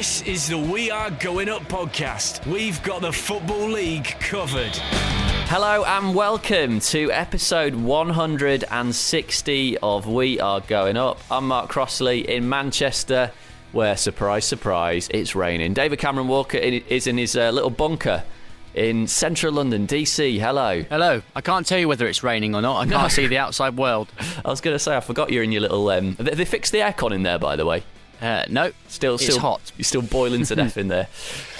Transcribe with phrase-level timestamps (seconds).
[0.00, 2.50] This is the We Are Going Up podcast.
[2.50, 4.74] We've got the Football League covered.
[4.74, 11.20] Hello and welcome to episode 160 of We Are Going Up.
[11.30, 13.30] I'm Mark Crossley in Manchester,
[13.72, 15.74] where, surprise, surprise, it's raining.
[15.74, 18.24] David Cameron Walker is in his uh, little bunker
[18.72, 20.40] in central London, DC.
[20.40, 20.82] Hello.
[20.84, 21.20] Hello.
[21.36, 22.80] I can't tell you whether it's raining or not.
[22.80, 24.10] I can't see the outside world.
[24.46, 25.90] I was going to say, I forgot you're in your little.
[25.90, 27.82] Um, they, they fixed the aircon in there, by the way.
[28.20, 29.72] Uh, no, Still, It's still hot.
[29.78, 31.08] You're still boiling to death in there.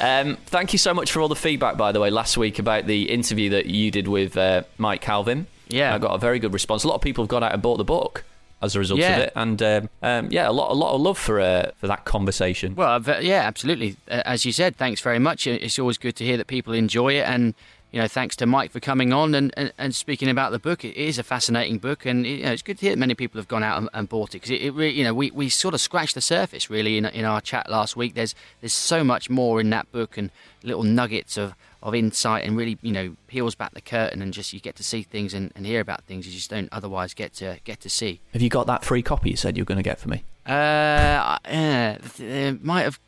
[0.00, 2.86] Um, thank you so much for all the feedback, by the way, last week about
[2.86, 5.46] the interview that you did with uh, Mike Calvin.
[5.68, 5.94] Yeah.
[5.94, 6.84] I got a very good response.
[6.84, 8.24] A lot of people have gone out and bought the book
[8.62, 9.16] as a result Yeah.
[9.16, 11.86] of it, and um, um, yeah, a lot, a lot of love for uh, for
[11.86, 12.74] that conversation.
[12.74, 13.96] Well, yeah, absolutely.
[14.10, 15.46] Uh, As you said, thanks very much.
[15.46, 17.54] It's always good to hear that people enjoy it, and
[17.92, 20.84] you know, thanks to Mike for coming on and, and, and speaking about the book.
[20.84, 23.38] It is a fascinating book, and you know, it's good to hear that many people
[23.40, 25.48] have gone out and, and bought it because it, it really, you know, we, we
[25.48, 28.14] sort of scratched the surface really in, in our chat last week.
[28.14, 30.30] There's there's so much more in that book and
[30.62, 34.52] little nuggets of, of insight, and really, you know, peels back the curtain and just
[34.52, 37.32] you get to see things and, and hear about things you just don't otherwise get
[37.34, 38.20] to get to see.
[38.32, 40.22] Have you got that free copy you said you were going to get for me?
[40.46, 42.98] Uh, uh, it might have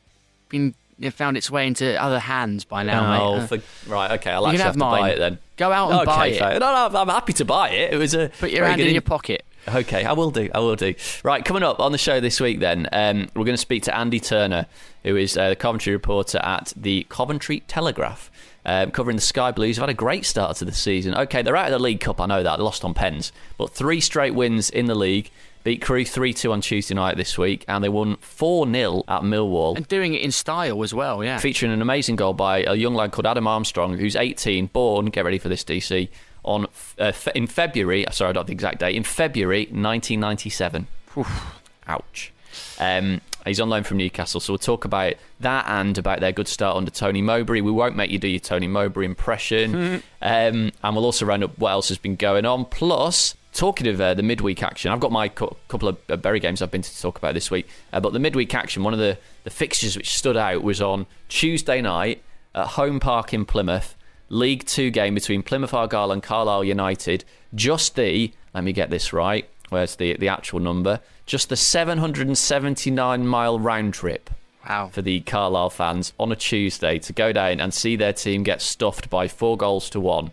[0.48, 0.74] been
[1.10, 3.42] found its way into other hands by now, oh, mate.
[3.42, 5.00] Uh, for- right, okay, I'll actually have, have to mine.
[5.00, 5.38] buy it then.
[5.56, 6.50] Go out and okay, buy fair.
[6.52, 6.58] it.
[6.60, 7.92] No, no, I'm happy to buy it.
[7.94, 9.44] It was a Put your hand in in- your pocket.
[9.68, 10.50] Okay, I will do.
[10.52, 10.92] I will do.
[11.22, 13.96] Right, coming up on the show this week, then um, we're going to speak to
[13.96, 14.66] Andy Turner,
[15.04, 18.28] who is uh, the Coventry reporter at the Coventry Telegraph,
[18.66, 19.76] um, covering the Sky Blues.
[19.76, 21.14] Have had a great start to the season.
[21.14, 22.20] Okay, they're out of the League Cup.
[22.20, 25.30] I know that they lost on pens, but three straight wins in the league.
[25.64, 29.22] Beat Crewe three two on Tuesday night this week, and they won four 0 at
[29.22, 31.38] Millwall And doing it in style as well, yeah.
[31.38, 35.24] featuring an amazing goal by a young lad called Adam Armstrong, who's 18, born, get
[35.24, 36.08] ready for this, DC,
[36.44, 36.66] on
[36.98, 40.86] uh, fe- in February, sorry, I don't have the exact date, in February 1997.
[41.16, 41.60] Oof.
[41.86, 42.32] Ouch.
[42.78, 46.48] Um, he's on loan from Newcastle, so we'll talk about that and about their good
[46.48, 47.60] start under Tony Mowbray.
[47.60, 51.56] We won't make you do your Tony Mowbray impression, um, and we'll also round up
[51.58, 52.64] what else has been going on.
[52.66, 56.40] Plus, talking of uh, the midweek action, I've got my cou- couple of uh, Bury
[56.40, 58.98] games I've been to talk about this week, uh, but the midweek action, one of
[58.98, 62.22] the, the fixtures which stood out was on Tuesday night
[62.54, 63.96] at Home Park in Plymouth.
[64.28, 67.24] League Two game between Plymouth Argyle and Carlisle United.
[67.54, 71.00] Just the, let me get this right, where's the, the actual number?
[71.26, 74.30] Just the 779 mile round trip
[74.68, 74.88] Wow.
[74.92, 78.62] for the Carlisle fans on a Tuesday to go down and see their team get
[78.62, 80.30] stuffed by four goals to one.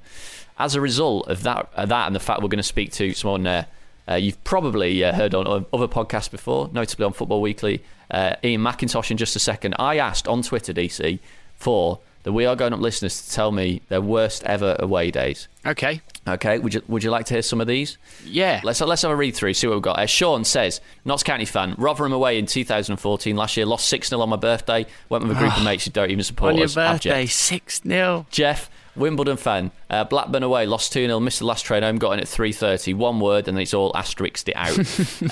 [0.60, 3.14] As a result of that, uh, that and the fact we're going to speak to
[3.14, 3.68] someone there,
[4.10, 7.82] uh, you've probably uh, heard on other podcasts before, notably on Football Weekly,
[8.12, 9.76] uh, Iain Macintosh in just a second.
[9.80, 11.20] I asked on Twitter, DC,
[11.56, 15.48] for the We Are Going Up listeners to tell me their worst ever away days.
[15.66, 16.02] Okay.
[16.28, 17.98] Okay, would you would you like to hear some of these?
[18.26, 18.62] Yeah.
[18.64, 19.98] Let's let's have a read through, see what we've got.
[19.98, 23.36] Uh, Sean says, Notts County fan, Rotherham away in 2014.
[23.36, 24.86] Last year, lost 6 0 on my birthday.
[25.08, 26.78] Went with a group of mates who don't even support on your us.
[26.78, 27.04] Abject.
[27.04, 28.26] birthday, 6 0.
[28.30, 28.70] Jeff,
[29.00, 32.20] Wimbledon fan, uh, Blackburn away, lost 2 0, missed the last train home, got in
[32.20, 32.94] at 3.30.
[32.96, 34.78] One word, and it's all asterisked it out.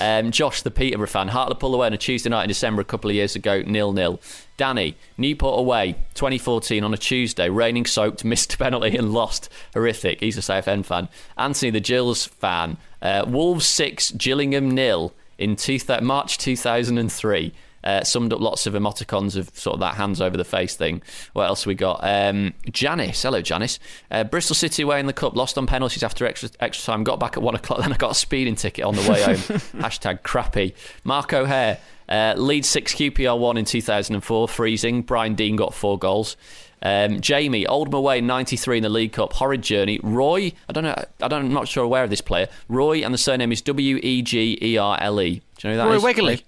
[0.00, 3.10] um, Josh, the Peterborough fan, Hartlepool away on a Tuesday night in December a couple
[3.10, 4.20] of years ago, nil nil.
[4.56, 9.48] Danny, Newport away, 2014 on a Tuesday, raining soaked, missed penalty and lost.
[9.74, 10.20] Horrific.
[10.20, 11.08] He's a SFN fan.
[11.36, 17.52] Anthony, the Gills fan, uh, Wolves 6, Gillingham nil in two th- March 2003.
[17.84, 21.00] Uh, summed up lots of emoticons of sort of that hands over the face thing.
[21.32, 22.00] What else we got?
[22.02, 23.78] Um, Janice, hello Janice.
[24.10, 27.04] Uh, Bristol City away in the cup, lost on penalties after extra extra time.
[27.04, 29.36] Got back at one o'clock, then I got a speeding ticket on the way home.
[29.82, 30.74] Hashtag crappy.
[31.04, 35.02] Mark O'Hare, uh, Leeds six QPR one in 2004, freezing.
[35.02, 36.36] Brian Deane got four goals.
[36.80, 39.98] Um, Jamie, Oldham away 93 in the League Cup, horrid journey.
[40.02, 42.48] Roy, I don't know, I don't, I'm not sure aware of this player.
[42.68, 45.42] Roy, and the surname is W E G E R L E.
[45.58, 46.42] Do you know who that Roy is?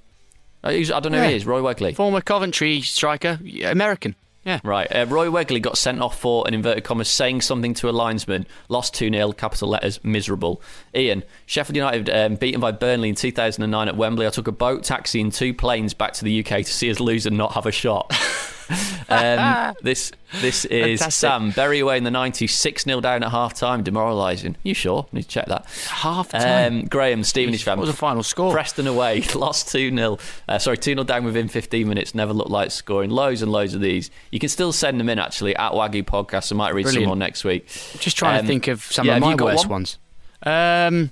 [0.63, 1.47] Uh, I don't know who he is.
[1.47, 1.95] Roy Wegerle.
[1.95, 4.15] Former Coventry striker, American.
[4.45, 4.61] Yeah.
[4.65, 4.87] Right.
[4.91, 8.47] Uh, Roy Wegerle got sent off for, an inverted commas, saying something to a linesman.
[8.69, 10.63] Lost 2 0, capital letters, miserable.
[10.95, 14.27] Ian, Sheffield United um, beaten by Burnley in 2009 at Wembley.
[14.27, 17.01] I took a boat, taxi, and two planes back to the UK to see us
[17.01, 18.11] lose and not have a shot.
[19.09, 21.13] um, this this is Fantastic.
[21.13, 24.57] Sam Bury away in the 90s, 6 0 down at half time, demoralising.
[24.63, 25.07] You sure?
[25.13, 25.67] Need to check that.
[25.89, 26.73] Half time.
[26.81, 27.79] Um, Graham, Stevenage fan.
[27.79, 28.53] what was the final score?
[28.53, 30.19] Preston away, lost 2 0.
[30.49, 32.15] Uh, sorry, 2 0 down within 15 minutes.
[32.15, 33.11] Never looked like scoring.
[33.11, 34.11] Loads and loads of these.
[34.31, 36.53] You can still send them in actually at WAGU Podcast.
[36.53, 37.09] I might read some Brilliant.
[37.09, 37.67] more next week.
[37.99, 39.71] Just trying Um, to think of some yeah, of my worst one?
[39.71, 39.99] ones.
[40.43, 41.11] Um,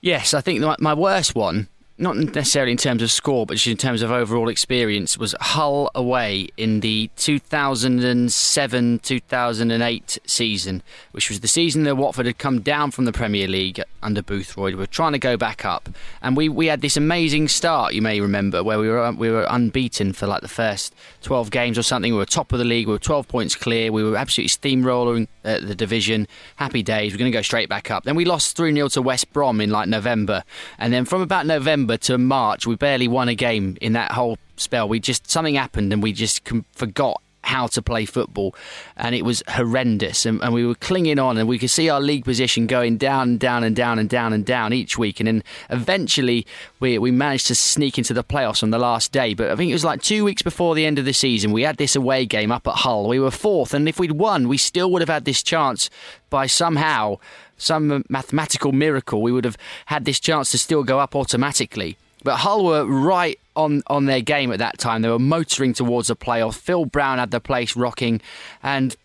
[0.00, 1.68] yes, I think my, my worst one,
[1.98, 5.90] not necessarily in terms of score, but just in terms of overall experience, was Hull
[5.94, 10.82] away in the 2007 2008 season,
[11.12, 14.74] which was the season that Watford had come down from the Premier League under Boothroyd.
[14.74, 15.88] We were trying to go back up,
[16.20, 19.46] and we, we had this amazing start, you may remember, where we were we were
[19.48, 22.12] unbeaten for like the first 12 games or something.
[22.12, 25.28] We were top of the league, we were 12 points clear, we were absolutely steamrolling
[25.44, 26.28] uh, the division.
[26.56, 28.04] Happy days, we're going to go straight back up.
[28.04, 30.44] Then we lost 3 0 to West Brom in like November,
[30.78, 34.38] and then from about November to March, we barely won a game in that whole
[34.56, 34.88] spell.
[34.88, 38.54] We just something happened, and we just com- forgot how to play football,
[38.96, 40.26] and it was horrendous.
[40.26, 43.28] And, and we were clinging on, and we could see our league position going down
[43.28, 45.20] and down and down and down and down each week.
[45.20, 46.46] And then eventually,
[46.80, 49.32] we we managed to sneak into the playoffs on the last day.
[49.32, 51.62] But I think it was like two weeks before the end of the season, we
[51.62, 53.08] had this away game up at Hull.
[53.08, 55.88] We were fourth, and if we'd won, we still would have had this chance
[56.28, 57.18] by somehow.
[57.56, 59.56] Some mathematical miracle, we would have
[59.86, 61.96] had this chance to still go up automatically.
[62.22, 65.02] But Hull were right on, on their game at that time.
[65.02, 66.54] They were motoring towards a playoff.
[66.54, 68.20] Phil Brown had the place rocking,
[68.62, 68.96] and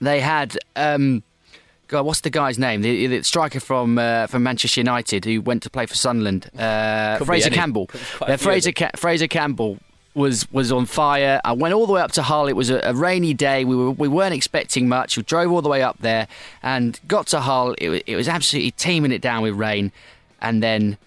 [0.00, 1.22] they had um,
[1.88, 2.80] God, what's the guy's name?
[2.80, 7.18] The, the striker from uh, from Manchester United who went to play for Sunderland, uh,
[7.18, 7.52] Fraizer.
[7.52, 7.86] Campbell.
[7.88, 8.74] Could be quite a Uh, Fraizer.
[8.74, 9.78] Ca- Fraizer Campbell
[10.14, 11.40] was was on fire.
[11.44, 12.46] I went all the way up to Hull.
[12.46, 13.64] It was a, a rainy day.
[13.64, 15.16] We were we weren't expecting much.
[15.16, 16.28] We drove all the way up there
[16.62, 17.74] and got to Hull.
[17.78, 19.92] It, wa- it was absolutely teeming it down with rain,
[20.40, 20.98] and then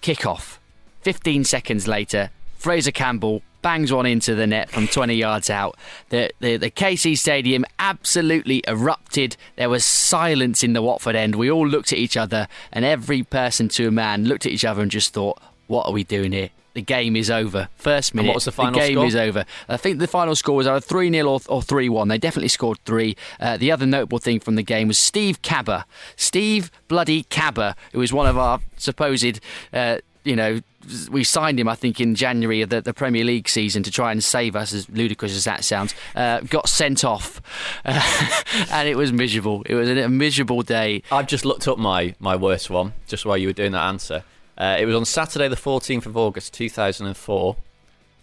[0.00, 0.60] kick off.
[1.02, 2.30] 15 seconds later,
[2.60, 5.76] Fraizer Campbell bangs one into the net from 20 yards out.
[6.10, 9.36] The, the, the KC Stadium absolutely erupted.
[9.56, 11.34] There was silence in the Watford end.
[11.34, 14.64] We all looked at each other, and every person to a man looked at each
[14.64, 16.50] other and just thought, what are we doing here?
[16.76, 17.70] The game is over.
[17.76, 18.28] First minute.
[18.28, 18.82] what was the final score?
[18.82, 19.06] the game score?
[19.06, 19.46] is over.
[19.66, 22.08] I think the final score was either 3 0 or, or 3 1.
[22.08, 23.16] They definitely scored three.
[23.40, 25.84] Uh, the other notable thing from the game was Steve Kabba.
[26.16, 29.40] Steve bloody Kabba, who was one of our supposed,
[29.72, 30.60] uh, you know,
[31.10, 34.12] we signed him, I think, in January of the, the Premier League season to try
[34.12, 35.94] and save us, as ludicrous as that sounds.
[36.14, 37.40] Uh, got sent off.
[38.70, 39.62] and it was miserable.
[39.64, 41.02] It was a miserable day.
[41.10, 44.24] I've just looked up my, my worst one, just while you were doing that answer.
[44.58, 47.56] Uh, it was on Saturday, the 14th of August, 2004.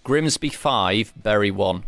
[0.04, 1.84] Grimsby 5, Bury 1.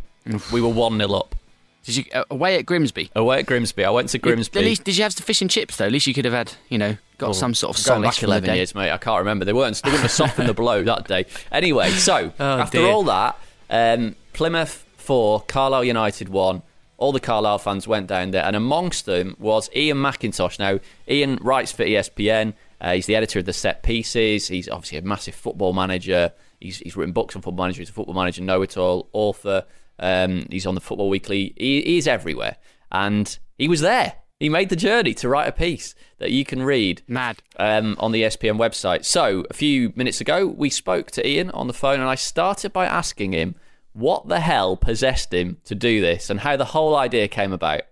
[0.54, 1.36] we were 1 0 up.
[1.84, 3.12] Did you uh, away at Grimsby?
[3.16, 3.86] Away at Grimsby.
[3.86, 4.58] I went to Grimsby.
[4.60, 5.86] At least, did you have the fish and chips though?
[5.86, 8.28] At least you could have had, you know, got some sort of solace back from
[8.28, 8.56] the 11 day.
[8.56, 8.90] years, mate.
[8.92, 9.46] I can't remember.
[9.46, 9.80] They weren't.
[9.84, 11.26] They wouldn't have softened the blow that day.
[11.52, 12.88] Anyway, so Oh, after dear.
[12.88, 13.38] all that,
[13.70, 16.64] um, Plymouth four, Carlisle United one.
[16.98, 20.58] All the Carlisle fans went down there, and amongst them was Iain Macintosh.
[20.58, 22.54] Now, Iain writes for ESPN.
[22.82, 24.48] Uh, he's the editor of the Set Pieces.
[24.48, 26.32] He's obviously a massive football manager.
[26.60, 27.82] He's, he's written books on football manager.
[27.82, 29.66] He's a football manager, know-it-all, author.
[30.00, 31.54] Um, he's on the Football Weekly.
[31.58, 32.58] He, he's everywhere,
[32.92, 34.14] and he was there.
[34.40, 37.42] He made the journey to write a piece that you can read Mad.
[37.58, 39.06] um, on the ESPN website.
[39.06, 42.74] So, a few minutes ago, we spoke to Iain on the phone, and I started
[42.74, 43.56] by asking him
[43.94, 47.84] what the hell possessed him to do this and how the whole idea came about.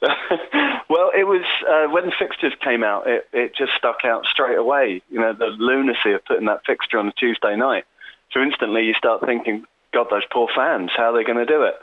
[0.90, 3.06] well, it was uh, when fixtures came out.
[3.06, 5.00] It, it just stuck out straight away.
[5.08, 7.84] You know, the lunacy of putting that fixture on a Tuesday night.
[8.32, 10.90] So instantly, you start thinking, "God, those poor fans.
[10.96, 11.76] How are they going to do it?"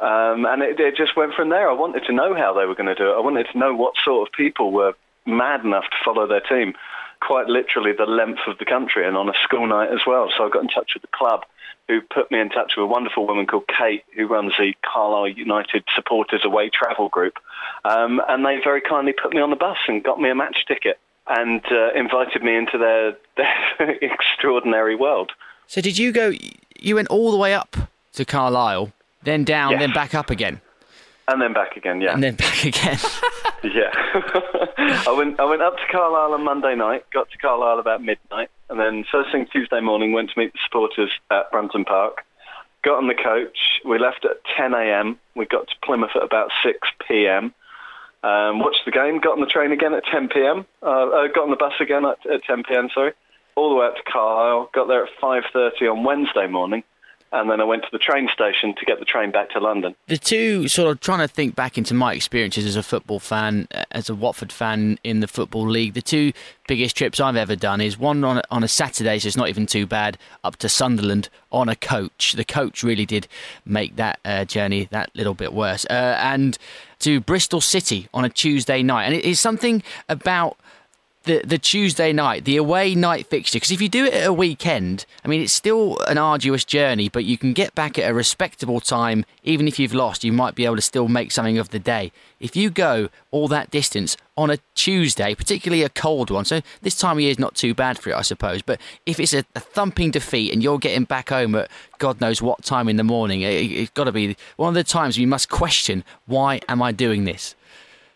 [0.00, 1.70] Um, and it, it just went from there.
[1.70, 3.14] I wanted to know how they were going to do it.
[3.14, 6.74] I wanted to know what sort of people were mad enough to follow their team,
[7.20, 10.30] quite literally the length of the country, and on a school night as well.
[10.36, 11.44] So I got in touch with the club,
[11.88, 15.28] who put me in touch with a wonderful woman called Kate, who runs the Carlisle
[15.28, 17.34] United Supporters Away Travel Group,
[17.84, 20.64] um, and they very kindly put me on the bus and got me a match
[20.66, 23.16] ticket and uh, invited me into their,
[23.78, 25.32] their extraordinary world.
[25.66, 26.32] So did you go?
[26.78, 27.76] You went all the way up
[28.14, 29.80] to Carlisle, then down, Yes.
[29.80, 30.60] then back up again,
[31.26, 32.12] And then back again, yeah.
[32.14, 32.98] and then back again.
[33.62, 33.90] Yeah.
[35.06, 38.50] I went I went up to Carlisle on Monday night, got to Carlisle about midnight,
[38.70, 42.24] and then first thing Tuesday morning went to meet the supporters at Brunton Park.
[42.84, 43.58] Got on the coach.
[43.84, 45.18] We left at 10 a.m.
[45.34, 47.52] We got to Plymouth at about 6 p.m.
[48.22, 49.18] Um, watched the game.
[49.20, 50.64] Got on the train again at 10 p.m.
[50.80, 52.88] Uh, uh, got on the bus again at, at 10 p.m.
[52.94, 53.12] Sorry,
[53.56, 54.70] all the way up to Carlisle.
[54.72, 56.84] Got there at 5:30 on Wednesday morning.
[57.32, 59.94] And then I went to the train station to get the train back to London.
[60.06, 63.68] The two, sort of trying to think back into my experiences as a football fan,
[63.90, 66.32] as a Watford fan in the Football League, the two
[66.66, 69.48] biggest trips I've ever done is one on a, on a Saturday, so it's not
[69.48, 72.32] even too bad, up to Sunderland on a coach.
[72.32, 73.28] The coach really did
[73.64, 75.84] make that uh, journey that little bit worse.
[75.86, 76.58] Uh, and
[77.00, 79.04] to Bristol City on a Tuesday night.
[79.04, 80.58] And it is something about
[81.24, 83.56] the the Tuesday night, the away night fixture.
[83.56, 87.08] Because if you do it at a weekend, I mean, it's still an arduous journey,
[87.08, 89.24] but you can get back at a respectable time.
[89.44, 92.12] Even if you've lost, you might be able to still make something of the day.
[92.40, 96.96] If you go all that distance on a Tuesday, particularly a cold one, so this
[96.96, 98.62] time of year is not too bad for it, I suppose.
[98.62, 102.40] But if it's a, a thumping defeat and you're getting back home at God knows
[102.40, 105.26] what time in the morning, it, it's got to be one of the times you
[105.26, 107.54] must question why am I doing this.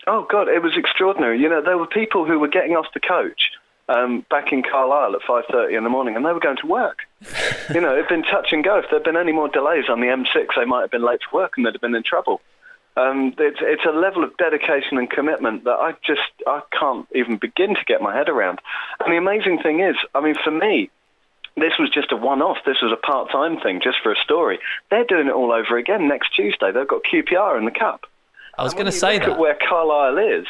[0.05, 1.39] Oh God, it was extraordinary.
[1.39, 3.51] You know, there were people who were getting off the coach
[3.87, 6.99] um, back in Carlisle at 5.30 in the morning and they were going to work.
[7.73, 8.77] you know, it'd been touch and go.
[8.79, 11.37] If there'd been any more delays on the M6, they might have been late for
[11.37, 12.41] work and they'd have been in trouble.
[12.95, 17.37] Um, it's, it's a level of dedication and commitment that I just, I can't even
[17.37, 18.59] begin to get my head around.
[19.03, 20.89] And the amazing thing is, I mean, for me,
[21.55, 22.57] this was just a one-off.
[22.65, 24.59] This was a part-time thing, just for a story.
[24.89, 26.71] They're doing it all over again next Tuesday.
[26.71, 28.05] They've got QPR in the cup.
[28.57, 29.39] I was going to say that.
[29.39, 30.45] where Carlisle is,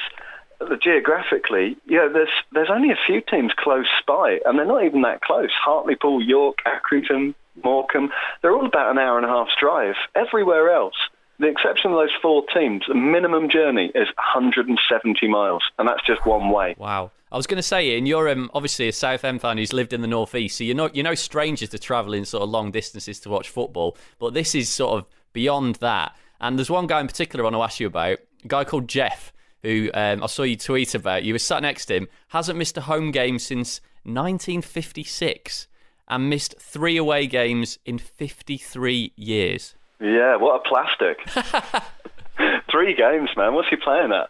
[0.82, 5.02] geographically, you know, there's there's only a few teams close by, and they're not even
[5.02, 5.52] that close.
[5.52, 7.34] Hartlepool, York, Accrington,
[7.64, 9.96] Morecambe, they're all about an hour and a half's drive.
[10.16, 10.96] Everywhere else,
[11.40, 16.26] the exception of those four teams, the minimum journey is 170 miles, and that's just
[16.26, 16.76] one way.
[16.78, 17.12] Wow.
[17.32, 20.02] I was going to say, and you're um, obviously a Southend fan who's lived in
[20.02, 23.30] the northeast, so you're not you're no strangers to travelling sort of long distances to
[23.30, 23.98] watch football.
[24.20, 26.16] But this is sort of beyond that.
[26.44, 28.90] And there's one guy in particular I want to ask you about, a guy called
[28.90, 29.32] Jeff,
[29.62, 31.24] who um, I saw you tweet about.
[31.24, 35.68] You were sat next to him, hasn't missed a home game since 1956
[36.10, 39.76] and missed three away games in 53 years.
[40.02, 41.26] Yeah, what a plastic.
[42.70, 43.54] three games, man.
[43.54, 44.30] What's he playing at?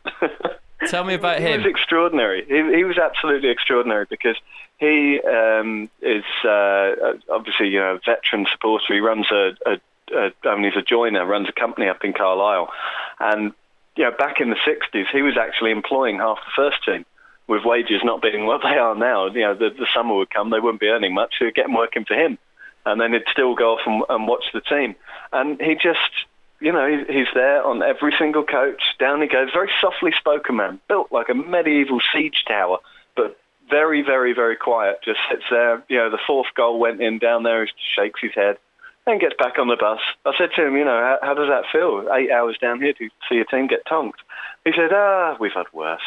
[0.90, 1.62] Tell me about he, him.
[1.62, 2.46] He was extraordinary.
[2.48, 4.36] He, he was absolutely extraordinary because
[4.78, 6.92] he um, is uh,
[7.32, 8.94] obviously you know a veteran supporter.
[8.94, 9.80] He runs a, a
[10.16, 12.70] uh, I mean, he's a joiner, runs a company up in Carlisle,
[13.20, 13.54] and
[13.96, 17.06] you know, back in the '60s, he was actually employing half the first team
[17.48, 19.28] with wages not being what they are now.
[19.28, 21.66] You know, the, the summer would come, they wouldn't be earning much, so he'd get
[21.66, 22.38] them working for him,
[22.86, 24.96] and then he'd still go off and, and watch the team.
[25.32, 26.00] And he just,
[26.60, 28.82] you know, he, he's there on every single coach.
[29.00, 32.78] Down he goes, very softly spoken man, built like a medieval siege tower,
[33.16, 33.38] but
[33.70, 35.00] very, very, very quiet.
[35.04, 35.84] Just sits there.
[35.90, 37.66] You know, the fourth goal went in down there.
[37.66, 38.58] He shakes his head
[39.06, 40.00] and gets back on the bus.
[40.26, 42.08] I said to him, you know, how, how does that feel?
[42.14, 44.22] Eight hours down here to see your team get tonked.
[44.66, 46.02] He said, ah, we've had worse.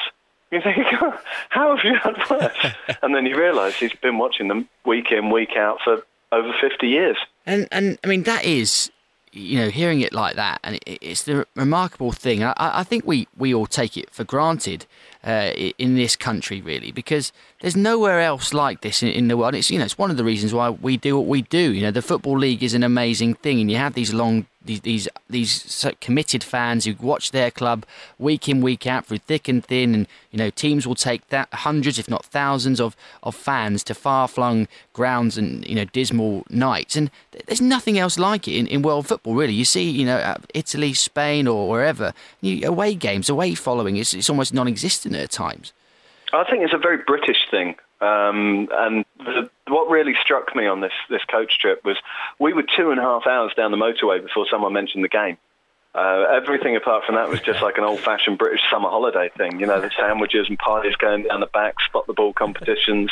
[0.51, 0.87] You think,
[1.49, 2.75] how have you had worse?
[3.03, 6.87] and then you realise he's been watching them week in, week out for over 50
[6.87, 7.17] years.
[7.45, 8.91] And, and I mean, that is,
[9.33, 12.43] you know, hearing it like that, and it, it's the remarkable thing.
[12.43, 14.87] I, I think we, we all take it for granted
[15.27, 19.57] uh, in this country, really, because there's nowhere else like this in, in, the world.
[19.57, 21.73] It's you know it's one of the reasons why we do what we do.
[21.73, 24.81] You know, the football league is an amazing thing, and you have these long these
[24.81, 27.85] these, these committed fans who watch their club
[28.19, 31.49] week in week out through thick and thin, and you know teams will take that
[31.53, 36.45] hundreds, if not thousands, of of fans to far flung grounds and you know dismal
[36.51, 37.11] nights, and
[37.47, 39.35] there's nothing else like it in, in world football.
[39.35, 44.15] Really, you see, you know, Italy, Spain, or wherever you, away games, away following, it's
[44.15, 45.73] it's almost non-existent at times.
[46.33, 47.77] I think it's a very British thing.
[48.01, 51.97] Um, and the, what really struck me on this, this coach trip was
[52.39, 55.39] we were two and a half hours down the motorway before someone mentioned the game.
[55.95, 59.59] Uh, everything apart from that was just like an old-fashioned British summer holiday thing.
[59.59, 63.11] You know, the sandwiches and pies going down the back, spot the ball competitions,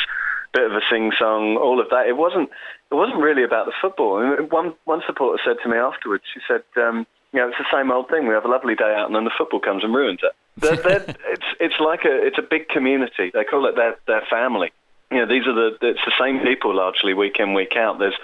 [0.53, 2.05] bit of a sing-song, all of that.
[2.07, 2.51] It wasn't.
[2.91, 4.21] It wasn't really about the football.
[4.51, 7.91] One one supporter said to me afterwards, she said, um, "You know, it's the same
[7.91, 8.27] old thing.
[8.27, 10.75] We have a lovely day out, and then the football comes and ruins it." they're,
[10.99, 13.31] they're, it's it's like a it's a big community.
[13.33, 14.71] They call it their their family.
[15.11, 17.99] You know, these are the it's the same people largely week in week out.
[17.99, 18.17] There's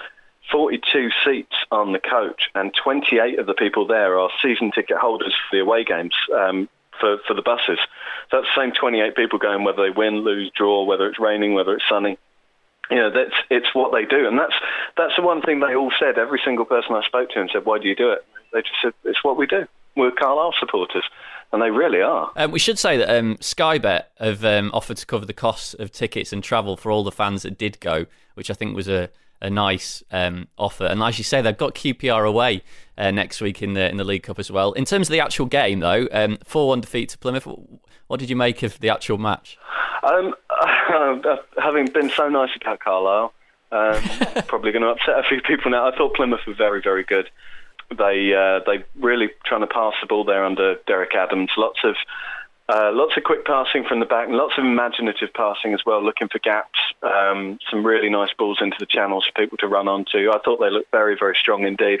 [0.50, 5.34] 42 seats on the coach, and 28 of the people there are season ticket holders
[5.48, 7.78] for the away games um, for for the buses.
[8.30, 11.54] So that's the same 28 people going whether they win, lose, draw, whether it's raining,
[11.54, 12.18] whether it's sunny.
[12.90, 14.54] You know, that's it's what they do, and that's
[14.96, 16.18] that's the one thing they all said.
[16.18, 18.74] Every single person I spoke to and said, "Why do you do it?" They just
[18.82, 19.66] said, "It's what we do.
[19.96, 21.04] We're Carlisle supporters."
[21.52, 22.32] and they really are.
[22.34, 25.74] Um, we should say that um, Sky Bet have um, offered to cover the costs
[25.74, 28.88] of tickets and travel for all the fans that did go, which I think was
[28.88, 30.86] a, a nice um, offer.
[30.86, 32.62] And as you say, they've got QPR away
[32.96, 34.72] uh, next week in the in the League Cup as well.
[34.72, 37.46] In terms of the actual game, though, um, four one defeat to Plymouth.
[38.08, 39.56] What did you make of the actual match?
[40.02, 43.32] Um, uh, having been so nice about Carlisle,
[43.70, 44.02] Um,
[44.46, 45.88] probably going to upset a few people now.
[45.88, 47.30] I thought Plymouth were very, very good.
[47.96, 51.50] They uh, they really trying to pass the ball there under Derek Adams.
[51.56, 51.96] Lots of
[52.68, 56.02] uh, lots of quick passing from the back, and lots of imaginative passing as well,
[56.02, 56.78] looking for gaps.
[57.02, 60.30] Um, some really nice balls into the channels for people to run onto.
[60.30, 62.00] I thought they looked very, very strong indeed.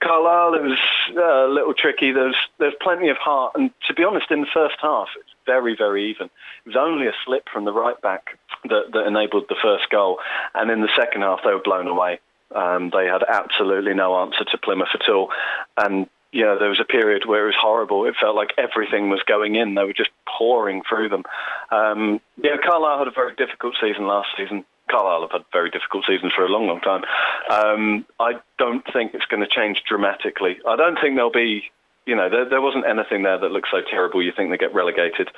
[0.00, 0.78] Carlisle, it was
[1.16, 2.12] uh, a little tricky.
[2.12, 5.74] There's there's plenty of heart, and to be honest, in the first half, it's very,
[5.74, 6.26] very even.
[6.26, 10.20] It was only a slip from the right back that, that enabled the first goal,
[10.54, 12.20] and in the second half, they were blown away.
[12.54, 15.30] Um, they had absolutely no answer to Plymouth at all,
[15.76, 18.06] and you know, there was a period where it was horrible.
[18.06, 19.74] It felt like everything was going in.
[19.74, 21.24] They were just pouring through them.
[21.70, 24.64] Um, yeah, Carlisle had a very difficult season last season.
[24.90, 27.04] Carlisle have had very difficult seasons for a long, long time.
[27.50, 30.58] Um, I don't think it's going to change dramatically.
[30.66, 31.70] I don't think there'll be,
[32.06, 34.74] you know, there, there wasn't anything there that looks so terrible you think they get
[34.74, 35.28] relegated.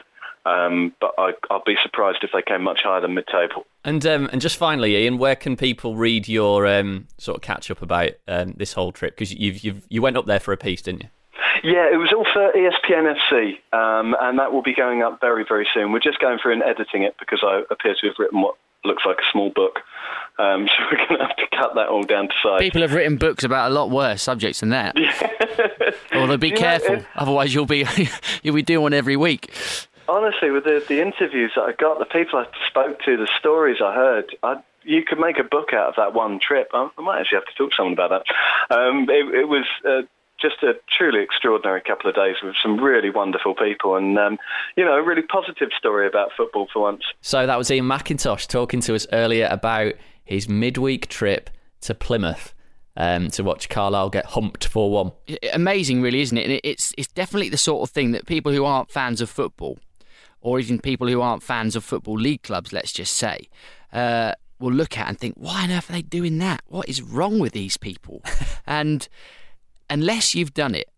[0.46, 3.66] Um, but I, will be surprised if they came much higher than mid-table.
[3.82, 7.70] And um, and just finally, Iain, where can people read your um, sort of catch
[7.70, 9.14] up about um, this whole trip?
[9.14, 11.08] Because you you you went up there for a piece, didn't you?
[11.62, 15.44] Yeah, it was all for ESPN FC, um, and that will be going up very
[15.48, 15.92] very soon.
[15.92, 19.04] We're just going through and editing it because I appear to have written what looks
[19.06, 19.80] like a small book.
[20.38, 22.60] Um, so we're going to have to cut that all down to size.
[22.60, 24.94] People have written books about a lot worse subjects than that.
[26.12, 27.86] Although be careful, know, otherwise you'll be
[28.42, 29.50] you'll be doing one every week
[30.08, 33.78] honestly, with the, the interviews that I got, the people I spoke to, the stories
[33.82, 36.68] I heard, I, you could make a book out of that one trip.
[36.72, 38.76] I, I might actually have to talk to someone about that.
[38.76, 40.02] Um, it, it, was uh,
[40.40, 44.38] just a truly extraordinary couple of days with some really wonderful people and, um,
[44.76, 47.02] you know, a really positive story about football for once.
[47.20, 49.94] So that was Iain Macintosh talking to us earlier about
[50.24, 51.50] his midweek trip
[51.82, 52.52] to Plymouth.
[52.96, 55.10] Um, to watch Carlisle get humped for one.
[55.52, 56.48] Amazing, really, isn't it?
[56.48, 59.80] And it's it's definitely the sort of thing that people who aren't fans of football
[60.44, 63.48] or even people who aren't fans of football league clubs, let's just say,
[63.94, 66.60] uh, will look at and think, why on earth are they doing that?
[66.66, 68.22] What is wrong with these people?
[68.66, 69.08] and
[69.88, 70.90] unless you've done it,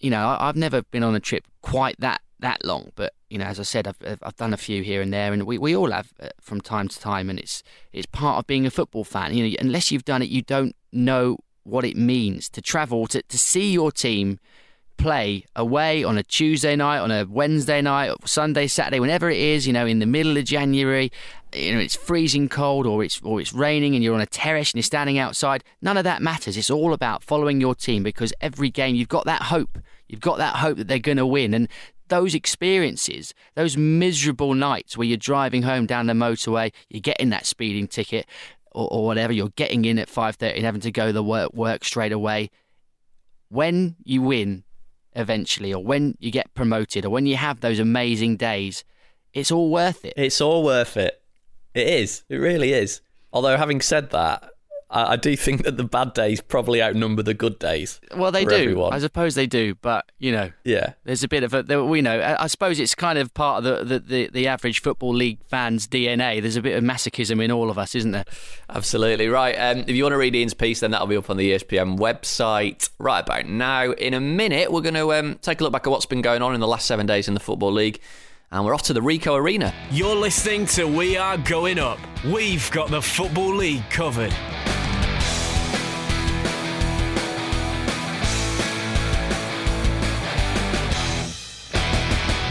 [0.00, 3.38] you know, I, have never been on a trip quite that that long, but you
[3.38, 5.74] know, as I said, I've I've done a few here and there, and we, we
[5.74, 9.04] all have uh, from time to time, and it's it's part of being a football
[9.04, 9.32] fan.
[9.32, 13.22] You know, unless you've done it, you don't know what it means to travel to
[13.22, 14.38] to see your team
[14.96, 19.66] play away on a Tuesday night, on a Wednesday night, Sunday, Saturday, whenever it is,
[19.66, 21.10] you know, in the middle of January,
[21.52, 24.72] you know, it's freezing cold or it's or it's raining and you're on a terrace
[24.72, 25.64] and you're standing outside.
[25.80, 26.56] None of that matters.
[26.56, 29.78] It's all about following your team because every game you've got that hope.
[30.08, 31.68] You've got that hope that they're going to win and
[32.08, 37.46] those experiences, those miserable nights where you're driving home down the motorway, you're getting that
[37.46, 38.26] speeding ticket
[38.70, 41.84] or, or whatever, you're getting in at 5:30 and having to go to work work
[41.84, 42.50] straight away.
[43.48, 44.64] When you win,
[45.16, 48.84] eventually, or when you get promoted, or when you have those amazing days,
[49.32, 50.14] it's all worth it.
[50.16, 51.20] It's all worth it.
[51.74, 52.24] It is.
[52.28, 53.00] It really is.
[53.32, 54.50] Although, having said that,
[54.88, 58.00] I, I, do think that the bad days probably outnumber the good days.
[58.16, 58.54] Well, they do.
[58.54, 58.92] Everyone.
[58.92, 61.84] I suppose they do, but you know, yeah, there's a bit of a.
[61.84, 62.36] We know.
[62.38, 65.88] I suppose it's kind of part of the, the, the, the average football league fan's
[65.88, 66.40] DNA.
[66.40, 68.24] There's a bit of masochism in all of us, isn't there?
[68.70, 69.54] Absolutely right.
[69.54, 71.98] Um, if you want to read Iain's piece, then that'll be up on the ESPN
[71.98, 73.90] website right about now.
[73.92, 76.42] In a minute, we're going to um, take a look back at what's been going
[76.42, 78.00] on in the last seven days in the football league
[78.50, 79.74] and we're off to the Ricoh Arena.
[79.90, 81.98] You're listening to We Are Going Up.
[82.24, 84.32] We've got the Football League covered.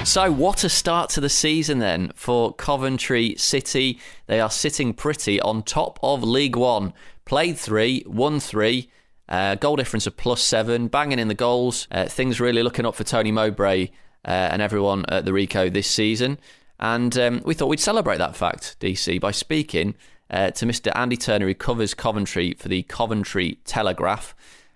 [0.06, 4.00] So, what a start to the season then for Coventry City.
[4.28, 6.94] They are sitting pretty on top of League One.
[7.26, 8.90] Played three, won three.
[9.28, 11.88] Uh, goal difference of plus seven, banging in the goals.
[11.90, 13.90] Uh, things really looking up for Tony Mowbray
[14.26, 16.38] uh, and everyone at the Ricoh this season.
[16.80, 19.96] And um, we thought we'd celebrate that fact, DC, by speaking
[20.30, 20.92] uh, to Mr.
[20.96, 24.36] Andy Turner, who covers Coventry for the Coventry Telegraph.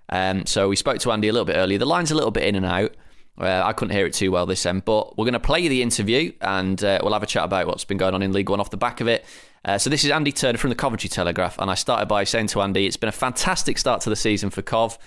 [0.09, 1.77] Um, so we spoke to Andy a little bit earlier.
[1.77, 2.95] The line's a little bit in and out.
[3.37, 5.81] Uh, I couldn't hear it too well this end, but we're going to play the
[5.81, 8.59] interview and uh, we'll have a chat about what's been going on in League One
[8.59, 9.25] off the back of it.
[9.63, 12.47] Uh, so this is Andy Turner from the Coventry Telegraph, and I started by saying
[12.47, 14.97] to Andy, it's been a fantastic start to the season for Cov.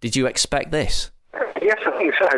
[0.00, 1.10] Did you expect this?
[1.62, 2.28] Yes, I think so.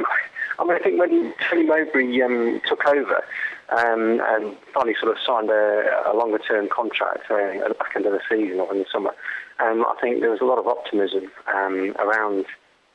[0.59, 3.23] I mean, I think when Tony Mowbray um, took over
[3.71, 8.07] um, and finally sort of signed a, a longer-term contract uh, at the back end
[8.07, 9.15] of the season or in the summer,
[9.59, 12.47] um, I think there was a lot of optimism um, around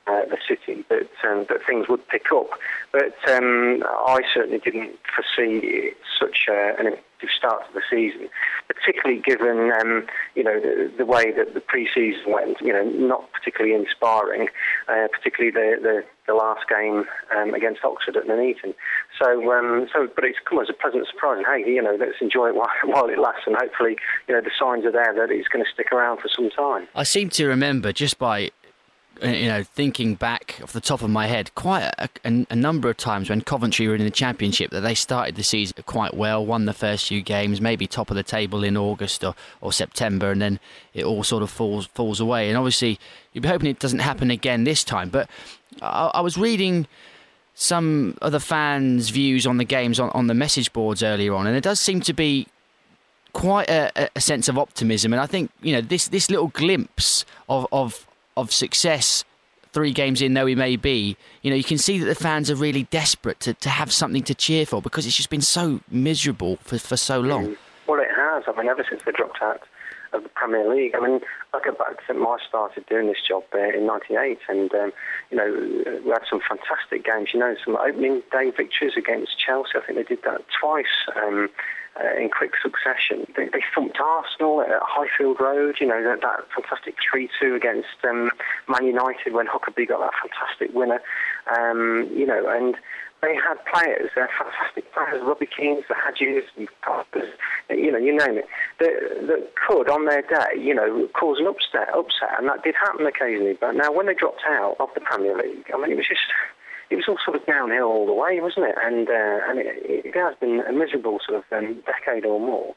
[0.07, 2.49] uh, the city that um, that things would pick up.
[2.91, 6.87] But um, I certainly didn't foresee such uh, an
[7.21, 8.29] effective start to the season,
[8.67, 10.05] particularly given um,
[10.35, 12.57] you know the, the, way that the pre-season went.
[12.61, 14.47] You know, not particularly inspiring,
[14.87, 17.05] uh, particularly the, the, the last game
[17.35, 18.73] um, against Oxford at Nuneaton.
[19.21, 21.43] So, um, so, but it's come as a pleasant surprise.
[21.45, 24.41] And hey, you know, let's enjoy it while, while it lasts, and hopefully, you know,
[24.41, 26.87] the signs are there that it's going to stick around for some time.
[26.95, 28.51] I seem to remember just by
[29.23, 32.55] Uh, you know, thinking back off the top of my head, quite a, a, a,
[32.55, 36.15] number of times when Coventry were in the Championship that they started the season quite
[36.15, 39.71] well, won the first few games, maybe top of the table in August or, or
[39.71, 40.59] September, and then
[40.95, 42.49] it all sort of falls falls away.
[42.49, 42.99] And obviously,
[43.31, 45.09] you'd be hoping it doesn't happen again this time.
[45.09, 45.29] But
[45.83, 46.87] I, I was reading
[47.53, 51.55] some other fans' views on the games on, on the message boards earlier on, and
[51.55, 52.47] it does seem to be
[53.33, 55.13] quite a, a sense of optimism.
[55.13, 58.07] And I think you know this this little glimpse of of
[58.41, 59.23] of success
[59.73, 62.51] three games in though he may be, you know, you can see that the fans
[62.51, 65.79] are really desperate to, to have something to cheer for because it's just been so
[65.89, 67.47] miserable for, for so long.
[67.47, 67.57] Mm.
[67.87, 68.43] Well, it has.
[68.47, 69.61] I mean, ever since they dropped out
[70.13, 70.93] of the Premier League.
[70.95, 71.21] I mean,
[71.53, 74.91] I go back to I started doing this job uh, in '98, and um,
[75.29, 77.29] you know, we had some fantastic games.
[77.33, 79.71] You know, some opening day victories against Chelsea.
[79.75, 80.85] I think they did that twice.
[81.15, 81.49] Um,
[81.99, 83.25] uh, in quick succession.
[83.35, 88.31] They, they thumped Arsenal at Highfield Road, you know, that, that fantastic 3-2 against um,
[88.67, 91.01] Man United when Huckerby got that fantastic winner,
[91.53, 92.75] um, you know, and
[93.21, 96.43] they had players, they're fantastic players, Robbie Keanes, the Hadjis,
[97.69, 98.47] you know, you name it,
[98.79, 102.75] that, that could, on their day, you know, cause an upset, upset, and that did
[102.75, 103.57] happen occasionally.
[103.59, 106.21] But now, when they dropped out of the Premier League, I mean, it was just
[106.91, 108.75] it was all sort of downhill all the way, wasn't it?
[108.83, 112.75] And uh, and it, it, has been a miserable sort of um, decade or more,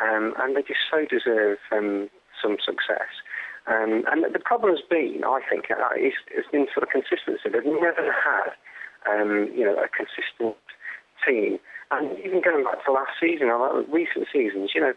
[0.00, 2.08] um, and they just so deserve um,
[2.40, 3.10] some success.
[3.66, 7.50] Um, and the problem has been, I think, uh, it's, it's been sort of consistency.
[7.50, 8.54] They've never had,
[9.10, 10.54] um, you know, a consistent
[11.26, 11.58] team.
[11.90, 14.94] And even going back to last season, or recent seasons, you know,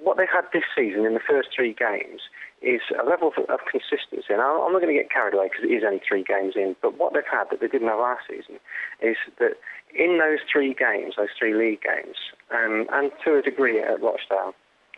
[0.00, 2.22] what they've had this season in the first three games
[2.62, 4.32] is a level of, of consistency.
[4.32, 6.74] And I'm not going to get carried away because it is only three games in,
[6.82, 8.58] but what they've had that they didn't have last season
[9.00, 9.54] is that
[9.94, 12.16] in those three games, those three league games,
[12.50, 14.54] um, and to a degree at Rochdale,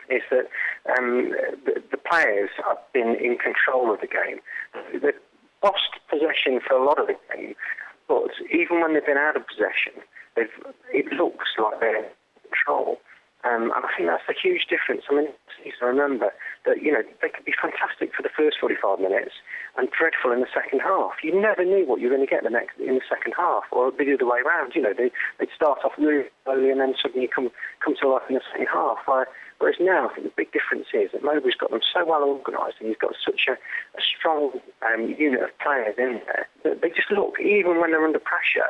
[0.09, 0.49] is that
[0.97, 1.31] um,
[1.65, 4.39] the, the, players have been in control of the game.
[4.91, 5.13] They've
[5.63, 7.55] lost possession for a lot of the game,
[8.07, 10.03] but even when they've been out of possession,
[10.35, 12.09] it looks like they're in
[12.43, 12.99] control.
[13.43, 15.03] Um, and I think that's a huge difference.
[15.09, 15.27] I mean,
[15.81, 16.29] I remember
[16.65, 19.33] that, you know, they could be fantastic for the first 45 minutes
[19.77, 21.23] and dreadful in the second half.
[21.23, 23.63] You never knew what you were going to get the next in the second half,
[23.71, 24.73] or it'd be the other way around.
[24.75, 27.49] You know, they, would start off really slowly and then suddenly come,
[27.83, 29.01] come to life in the second half.
[29.07, 32.77] Whereas now, I think the big difference is that Mowbray's got them so well organised
[32.79, 34.53] and he's got such a, a strong
[34.85, 38.69] um, unit of players in there that they just look, even when they're under pressure,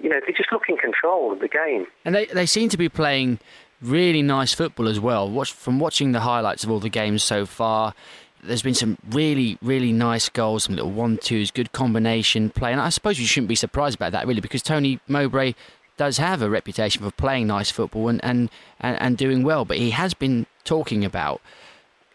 [0.00, 1.86] you know, they just look in control of the game.
[2.04, 3.38] And they, they seem to be playing
[3.80, 5.28] really nice football as well.
[5.30, 7.94] Watch, from watching the highlights of all the games so far,
[8.42, 12.72] there's been some really, really nice goals, some little one-twos, good combination play.
[12.72, 15.54] And I suppose you shouldn't be surprised about that, really, because Tony Mowbray
[15.96, 19.64] does have a reputation for playing nice football and, and, and, and doing well.
[19.64, 21.40] But he has been talking about,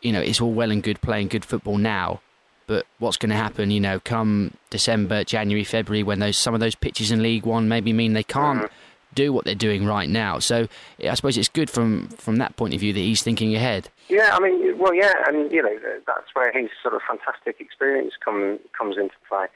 [0.02, 2.22] you know, it's all well and good playing good football now,
[2.68, 6.60] but what's going to happen, you know, come December, January, February, when those some of
[6.60, 8.74] those pitches in League One maybe mean they can't mm-hmm.
[9.14, 10.40] Do what they're doing right now.
[10.40, 10.68] So
[11.04, 13.90] I suppose it's good from from that point of view that he's thinking ahead.
[14.10, 18.14] Yeah, I mean, well, yeah, and you know that's where his sort of fantastic experience
[18.24, 19.48] come, comes into play.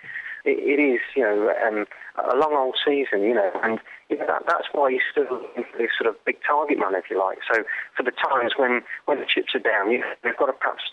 [0.46, 1.86] it, it is, you know, um,
[2.32, 5.42] a long old season, you know, and you know, that, that's why he's still
[5.78, 7.40] this sort of big target man, if you like.
[7.52, 7.64] So
[7.98, 10.84] for the times when when the chips are down, you, they've got to perhaps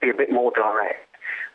[0.00, 1.08] be a bit more direct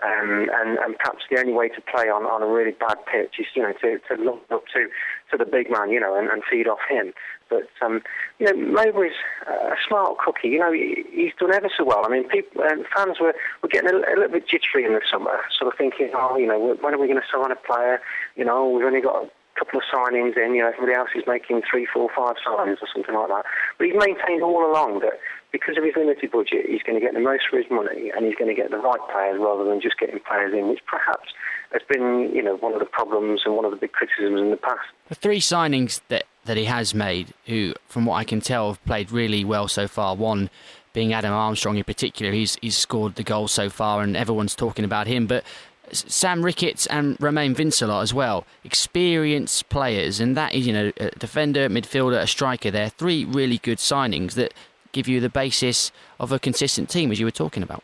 [0.04, 3.36] um, and, and perhaps the only way to play on, on a really bad pitch
[3.40, 4.88] is, you know, to, to look up to,
[5.32, 7.14] to the big man, you know, and, and feed off him.
[7.50, 8.02] But, um,
[8.40, 9.16] you know, Mowbray's
[9.48, 10.50] a smart cookie.
[10.50, 12.04] You know, he, he's done ever so well.
[12.06, 15.02] I mean, people, um, fans were, were getting a, a, little bit jittery in the
[15.10, 18.02] summer, sort of thinking, oh, you know, when are we going to sign a player?
[18.36, 19.30] You know, we've only got
[19.64, 20.56] couple of signings in.
[20.56, 23.46] You know, everybody else is making three, four, five signings or something like that.
[23.78, 25.20] But he's maintained all along that
[25.54, 28.26] because of his limited budget, he's going to get the most for his money and
[28.26, 31.30] he's going to get the right players rather than just getting players in, which perhaps
[31.72, 34.50] has been, you know, one of the problems and one of the big criticisms in
[34.50, 34.82] the past.
[35.08, 38.84] The three signings that that he has made, who, from what I can tell, have
[38.84, 40.14] played really well so far.
[40.14, 40.50] One
[40.92, 44.84] being Adam Armstrong in particular, he's he's scored the goal so far, and everyone's talking
[44.84, 45.28] about him.
[45.28, 45.46] But
[45.94, 51.12] Sam Ricketts and Romain Vincelot as well, experienced players, and that is, you know, a
[51.12, 52.72] defender, midfielder, a striker.
[52.72, 54.54] They're three really good signings that
[54.92, 57.84] give you the basis of a consistent team, as you were talking about.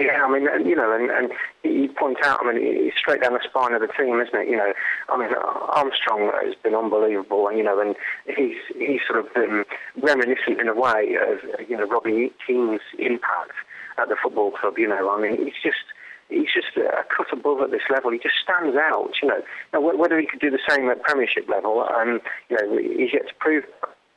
[0.00, 1.30] Yeah, I mean, you know, and, and
[1.62, 4.48] you point out, I mean, he's straight down the spine of the team, isn't it?
[4.48, 4.72] You know,
[5.08, 7.94] I mean, Armstrong has been unbelievable, and you know, and
[8.26, 9.64] he's he's sort of been
[10.02, 13.52] reminiscent in a way of you know Robbie Keane's impact
[13.96, 14.78] at the football club.
[14.78, 15.84] You know, I mean, it's just
[16.28, 18.10] he's just a cut above at this level.
[18.10, 19.12] He just stands out.
[19.22, 22.78] You know, now, whether he could do the same at Premiership level, um, you know,
[22.78, 23.64] he's yet to prove.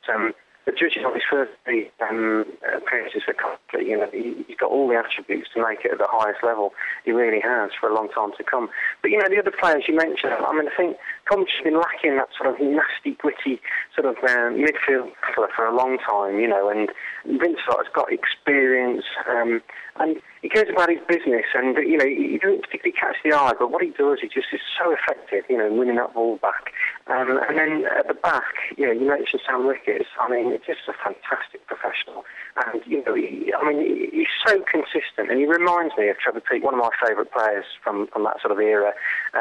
[0.08, 0.32] Um,
[0.68, 2.44] but judging on his first three um,
[2.76, 5.98] appearances for Coventry, you know, he, has got all the attributes to make it at
[5.98, 6.74] the highest level.
[7.06, 8.68] He really has for a long time to come.
[9.00, 12.16] But, you know, the other players you mentioned, I mean, I think Coventry's been lacking
[12.16, 13.60] that sort of nasty, gritty
[13.94, 16.88] sort of uh, midfield for a long time, you know, and
[17.26, 19.60] Vince has got experience um,
[20.00, 23.52] and he goes about his business and, you know, he doesn't particularly catch the eye,
[23.58, 26.72] but what he does, he just is so effective, you know, winning that ball back.
[27.08, 28.44] Um, and then at the back,
[28.76, 30.06] you know, you mentioned Sam Ricketts.
[30.20, 32.24] I mean, it's just a fantastic professional.
[32.66, 35.30] And, you know, he, I mean, he's so consistent.
[35.30, 38.40] And he reminds me of Trevor Peake, one of my favourite players from, from that
[38.40, 38.92] sort of era,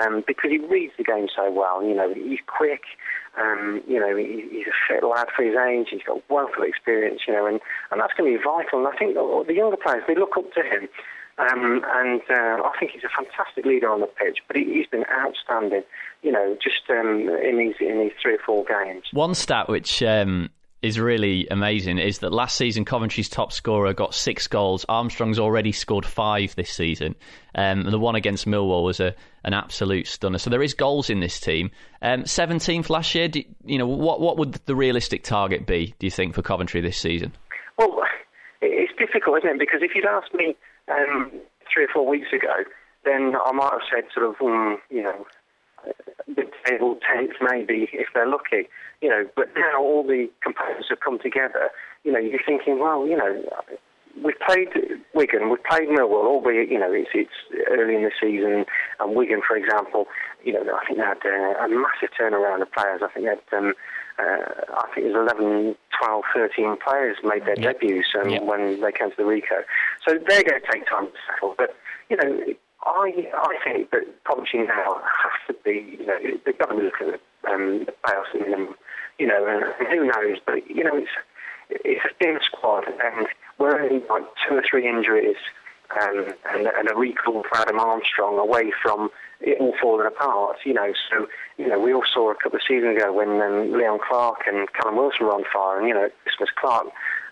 [0.02, 1.77] um, because he reads the game so well.
[1.82, 2.84] You know, he's quick.
[3.40, 5.88] Um, you know, he, he's a fit lad for his age.
[5.92, 7.60] He's got wealth of experience, you know, and,
[7.92, 8.80] and that's going to be vital.
[8.80, 10.90] And I think the younger players, they look up to him.
[11.40, 14.88] Um, and uh, I think he's a fantastic leader on the pitch, but he, has
[14.88, 15.84] been outstanding,
[16.24, 19.04] you know, just um, in these in these three or four games.
[19.12, 20.50] One stat which um,
[20.82, 24.86] is really amazing is that last season Coventry's top scorer got six goals.
[24.88, 27.16] Armstrong's already scored five this season.
[27.56, 30.38] Um, the one against Millwall was a, an absolute stunner.
[30.38, 31.72] So there is goals in this team.
[32.02, 33.28] Um, 17th last year.
[33.28, 34.20] Do, you know what?
[34.20, 35.96] What would the realistic target be?
[35.98, 37.34] Do you think for Coventry this season?
[37.78, 38.04] Well,
[38.62, 39.60] it's difficult, isn't it?
[39.60, 40.56] Because if you'd asked me
[40.90, 41.32] um,
[41.74, 42.64] three or four weeks ago,
[43.04, 45.26] then I might have said sort of, um, you know,
[46.28, 48.68] mid-table tenth maybe if they're lucky,
[49.02, 49.26] you know.
[49.36, 51.70] But now all the components have come together.
[52.04, 53.44] You know, you're thinking, well, you know,
[54.24, 54.70] we've played
[55.14, 57.32] Wigan, we've played Millwall, albeit you know it's it's
[57.70, 58.66] early in the season.
[59.00, 60.08] And Wigan, for example,
[60.44, 63.02] you know, I think they had uh, a massive turnaround of players.
[63.04, 63.58] I think they had.
[63.58, 63.74] Um,
[64.20, 67.80] uh, I think it was 11, 12, 13 players made their yep.
[67.80, 68.42] debuts um, yep.
[68.42, 69.62] when they came to the Ricoh.
[70.08, 71.54] So they're going to take time to settle.
[71.56, 71.76] But,
[72.10, 76.70] you know, I I think that Coventry now has to be, you know, they've got
[76.70, 78.76] to look at the, um, the playoffs minimum,
[79.20, 81.12] you know, and, who knows, but, you know, it's
[81.70, 85.36] it's a thin squad and we're only like two or three injuries
[86.02, 89.10] um, and, and a recall for Adam Armstrong away from
[89.40, 90.94] it all falling apart, you know.
[91.10, 94.42] So, you know, we all saw a couple of seasons ago when um, Leon Clarke
[94.48, 96.88] and Callum Wilson were on fire, and you know, Christmas Clarke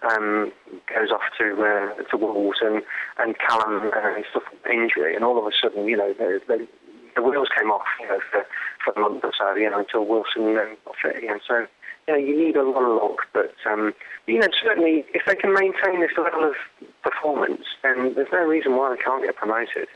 [0.05, 0.51] um,
[0.93, 2.81] goes off to uh, to Wolves, and
[3.17, 6.67] and Callum uh, injury, and all of a sudden, you know, the, the,
[7.15, 8.45] the wheels came off, you know, for,
[8.83, 11.39] for a month or so, you know, until Wilson um, got fit again.
[11.47, 11.65] So,
[12.07, 13.93] you know, you need a lot of luck, but um,
[14.27, 16.55] you know, certainly if they can maintain this level of
[17.01, 19.87] performance, then there's no reason why they can't get promoted.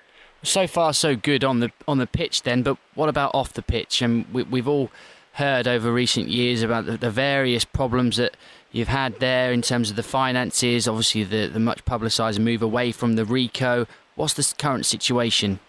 [0.42, 2.64] So far, so good on the on the pitch, then.
[2.64, 4.02] But what about off the pitch?
[4.02, 4.90] And we, we've all
[5.34, 8.36] heard over recent years about the, the, various problems that
[8.72, 10.88] you've had there in terms of the finances.
[10.88, 13.88] Obviously, the the much publicised move away from the Ricoh.
[14.16, 15.60] What's the current situation?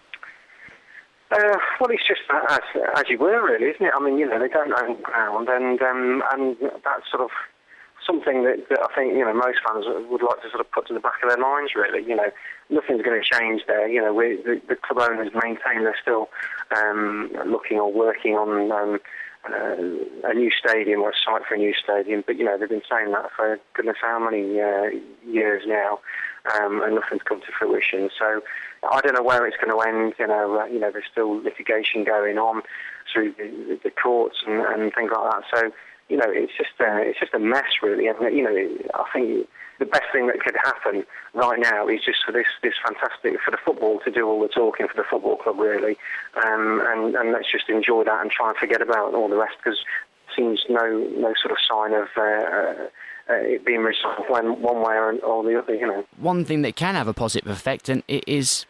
[1.31, 2.59] Uh, well, it's just as
[2.95, 3.93] as you were, really, isn't it?
[3.95, 7.29] I mean, you know, they don't own ground, and um, and that's sort of
[8.05, 10.87] something that, that I think you know most fans would like to sort of put
[10.87, 11.71] to the back of their minds.
[11.75, 12.31] Really, you know,
[12.69, 13.87] nothing's going to change there.
[13.87, 16.29] You know, we, the, the club owners maintain they're still
[16.75, 18.99] um, looking or working on um,
[19.49, 19.75] uh,
[20.29, 22.23] a new stadium or a site for a new stadium.
[22.25, 24.89] But you know, they've been saying that for goodness how many uh,
[25.25, 25.99] years now,
[26.55, 28.09] um, and nothing's come to fruition.
[28.17, 28.41] So
[28.91, 30.13] I don't know where it's going to end.
[30.19, 32.61] You know, uh, you know, there's still litigation going on
[33.11, 35.43] through the, the courts and, and things like that.
[35.53, 35.71] So
[36.11, 38.07] you know, it's just a, it's just a mess, really.
[38.07, 39.47] And you know, I think
[39.79, 43.51] the best thing that could happen right now is just for this this fantastic for
[43.51, 45.97] the football to do all the talking for the football club, really,
[46.35, 49.55] um, and and let's just enjoy that and try and forget about all the rest
[49.63, 49.79] because
[50.35, 50.85] seems no
[51.17, 52.07] no sort of sign of.
[52.17, 52.87] Uh, uh,
[53.29, 56.03] uh, it being resolved one, one way or, or the other, you know.
[56.17, 58.65] One thing that can have a positive effect, and it is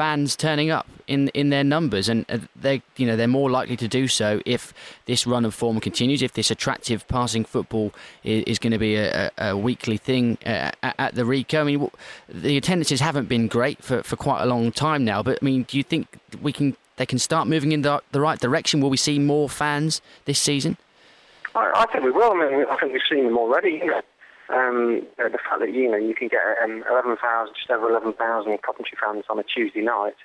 [0.00, 3.76] fans turning up in in their numbers, and uh, they you know they're more likely
[3.76, 4.72] to do so if
[5.04, 6.22] this run of form continues.
[6.22, 7.92] If this attractive passing football
[8.24, 11.60] is, is going to be a, a, weekly thing uh, at the Ricoh.
[11.60, 11.90] I mean,
[12.30, 15.22] the attendances haven't been great for, for quite a long time now.
[15.22, 18.22] But I mean, do you think we can they can start moving in the, the
[18.22, 18.80] right direction?
[18.80, 20.78] Will we see more fans this season?
[21.54, 22.32] I, I think we will.
[22.32, 23.72] I mean, I think we've seen them already.
[23.72, 24.02] You know,
[24.52, 28.16] um, the fact that you know you can get um, 11,000, just over 11,000
[28.62, 30.16] Coventry fans on a Tuesday night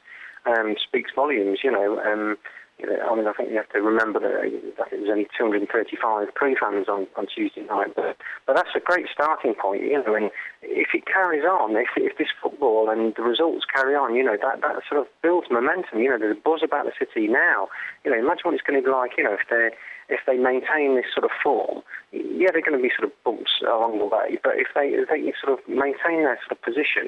[0.46, 1.60] um, speaks volumes.
[1.64, 2.38] You know, um,
[2.84, 6.34] I mean, I think you have to remember that I think there was only 235
[6.34, 10.14] Crewe fans on, on Tuesday night, but but that's a great starting point, you know.
[10.14, 10.30] And
[10.62, 14.36] if it carries on, if if this football and the results carry on, you know,
[14.36, 16.00] that that sort of builds momentum.
[16.00, 17.70] You know, there's a buzz about the city now.
[18.04, 19.72] You know, imagine what it's going to be like, you know, if they
[20.10, 21.82] if they maintain this sort of form.
[22.12, 25.08] Yeah, they're going to be sort of bumps along the way, but if they if
[25.08, 27.08] they sort of maintain their sort of position,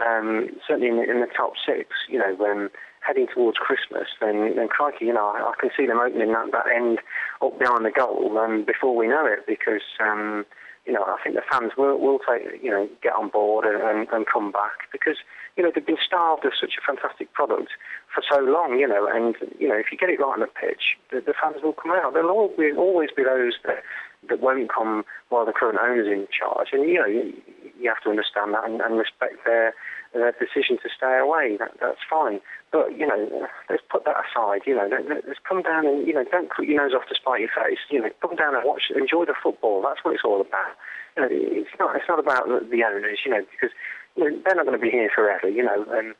[0.00, 2.70] um, certainly in the, in the top six, you know, when
[3.06, 6.52] heading towards Christmas, then, then crikey, you know, I, I can see them opening that,
[6.52, 7.00] that end
[7.42, 10.46] up behind the goal um, before we know it because, um,
[10.86, 13.82] you know, I think the fans will, will take, you know, get on board and,
[13.82, 15.16] and, and come back because,
[15.56, 17.72] you know, they've been starved of such a fantastic product
[18.12, 20.46] for so long, you know, and, you know, if you get it right on the
[20.46, 22.12] pitch, the, the fans will come out.
[22.12, 23.82] There'll always be, always be those that,
[24.28, 26.68] that won't come while the current owner's in charge.
[26.72, 27.32] And, you know, you,
[27.78, 29.74] you have to understand that and, and respect their
[30.14, 31.56] their decision to stay away.
[31.58, 32.40] That, that's fine.
[32.72, 34.62] But, you know, let's put that aside.
[34.66, 37.40] You know, let's come down and, you know, don't put your nose off to spite
[37.40, 37.78] your face.
[37.90, 39.82] You know, come down and watch, enjoy the football.
[39.82, 40.74] That's what it's all about.
[41.16, 43.74] You know, it's not, it's not about the, owners, you know, because
[44.16, 45.86] you know, they're not going to be here forever, you know.
[45.90, 46.14] And,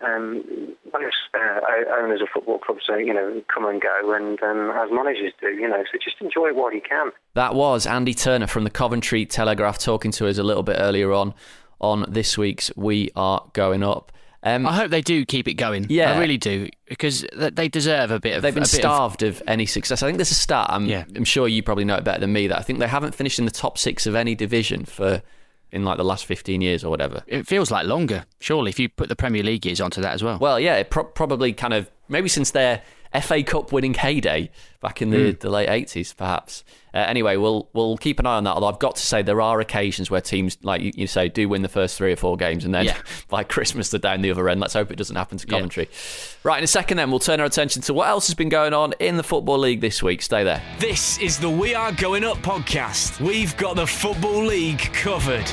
[0.00, 1.60] um, most uh,
[2.00, 5.48] owners of football clubs, uh, you know, come and go, and um, as managers do,
[5.48, 5.82] you know.
[5.90, 7.10] So just enjoy while you can.
[7.34, 11.12] That was Andy Turner from the Coventry Telegraph talking to us a little bit earlier
[11.12, 11.34] on
[11.80, 14.12] on this week's We Are Going Up.
[14.42, 15.86] Um, I hope they do keep it going.
[15.88, 18.42] Yeah, I really do because they deserve a bit of.
[18.42, 19.40] They've been starved of...
[19.40, 19.48] of...
[19.48, 20.02] any success.
[20.02, 20.66] I think there's a stat.
[20.68, 21.04] I'm, yeah.
[21.16, 22.46] I'm sure you probably know it better than me.
[22.46, 25.22] That I think they haven't finished in the top six of any division for
[25.70, 27.22] in like the last 15 years or whatever.
[27.26, 30.22] It feels like longer, surely, if you put the Premier League years onto that as
[30.22, 30.38] well.
[30.38, 32.82] Well, yeah, pro- probably kind of maybe since their
[33.20, 35.40] FA Cup winning heyday back in the, mm.
[35.40, 36.64] the late 80s, perhaps.
[36.94, 38.54] Uh, anyway, we'll we'll keep an eye on that.
[38.54, 41.48] Although I've got to say, there are occasions where teams, like you, you say, do
[41.48, 42.96] win the first three or four games, and then yeah.
[43.28, 44.60] by Christmas they're down the other end.
[44.60, 45.88] Let's hope it doesn't happen to Coventry.
[45.90, 45.98] Yeah.
[46.44, 48.72] Right, in a second, then we'll turn our attention to what else has been going
[48.72, 50.22] on in the Football League this week.
[50.22, 50.62] Stay there.
[50.78, 53.20] This is the We Are Going Up podcast.
[53.20, 55.46] We've got the Football League covered.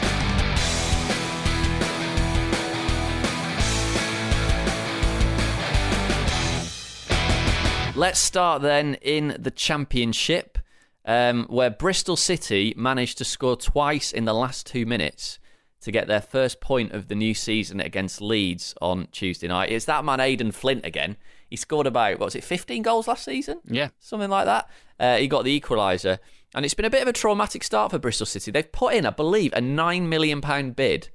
[7.96, 10.58] Let's start then in the Championship,
[11.06, 15.40] um, where Bristol City managed to score twice in the last two minutes
[15.80, 19.72] to get their first point of the new season against Leeds on Tuesday night.
[19.72, 21.16] It's that man Aden Flint again.
[21.50, 23.62] He scored about what was it, 15 goals last season?
[23.64, 24.70] Yeah, something like that.
[25.00, 26.20] Uh, he got the equaliser,
[26.54, 28.52] and it's been a bit of a traumatic start for Bristol City.
[28.52, 31.12] They've put in, I believe, a nine million pound bid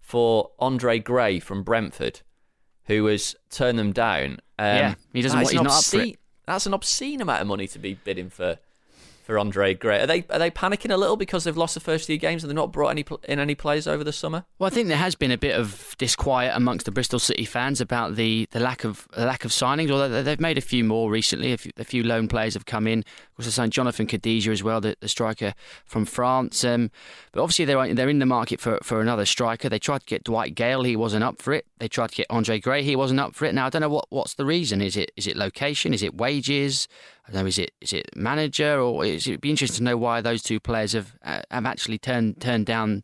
[0.00, 2.22] for Andre Gray from Brentford,
[2.86, 4.40] who has turned them down.
[4.58, 5.38] Um, yeah, he doesn't.
[5.38, 6.18] Want, he's not up for it.
[6.46, 8.58] That's an obscene amount of money to be bidding for
[9.24, 10.02] for Andre Gray.
[10.02, 12.50] Are they are they panicking a little because they've lost the first few games and
[12.50, 14.44] they've not brought any in any players over the summer?
[14.58, 17.80] Well, I think there has been a bit of disquiet amongst the Bristol City fans
[17.80, 19.90] about the, the lack of the lack of signings.
[19.90, 22.86] Although they've made a few more recently, a few, a few loan players have come
[22.86, 22.98] in.
[22.98, 25.54] Of course, they signed Jonathan Kodjia as well, the, the striker
[25.86, 26.62] from France.
[26.62, 26.90] Um,
[27.32, 29.70] but obviously, they're they're in the market for, for another striker.
[29.70, 31.64] They tried to get Dwight Gayle, he wasn't up for it.
[31.78, 33.54] They tried to get Andre Gray, he wasn't up for it.
[33.54, 34.82] Now I don't know what, what's the reason.
[34.82, 35.94] Is it is it location?
[35.94, 36.88] Is it wages?
[37.26, 37.46] I don't know.
[37.46, 40.60] Is it is it manager or is it be interesting to know why those two
[40.60, 43.02] players have uh, have actually turned turned down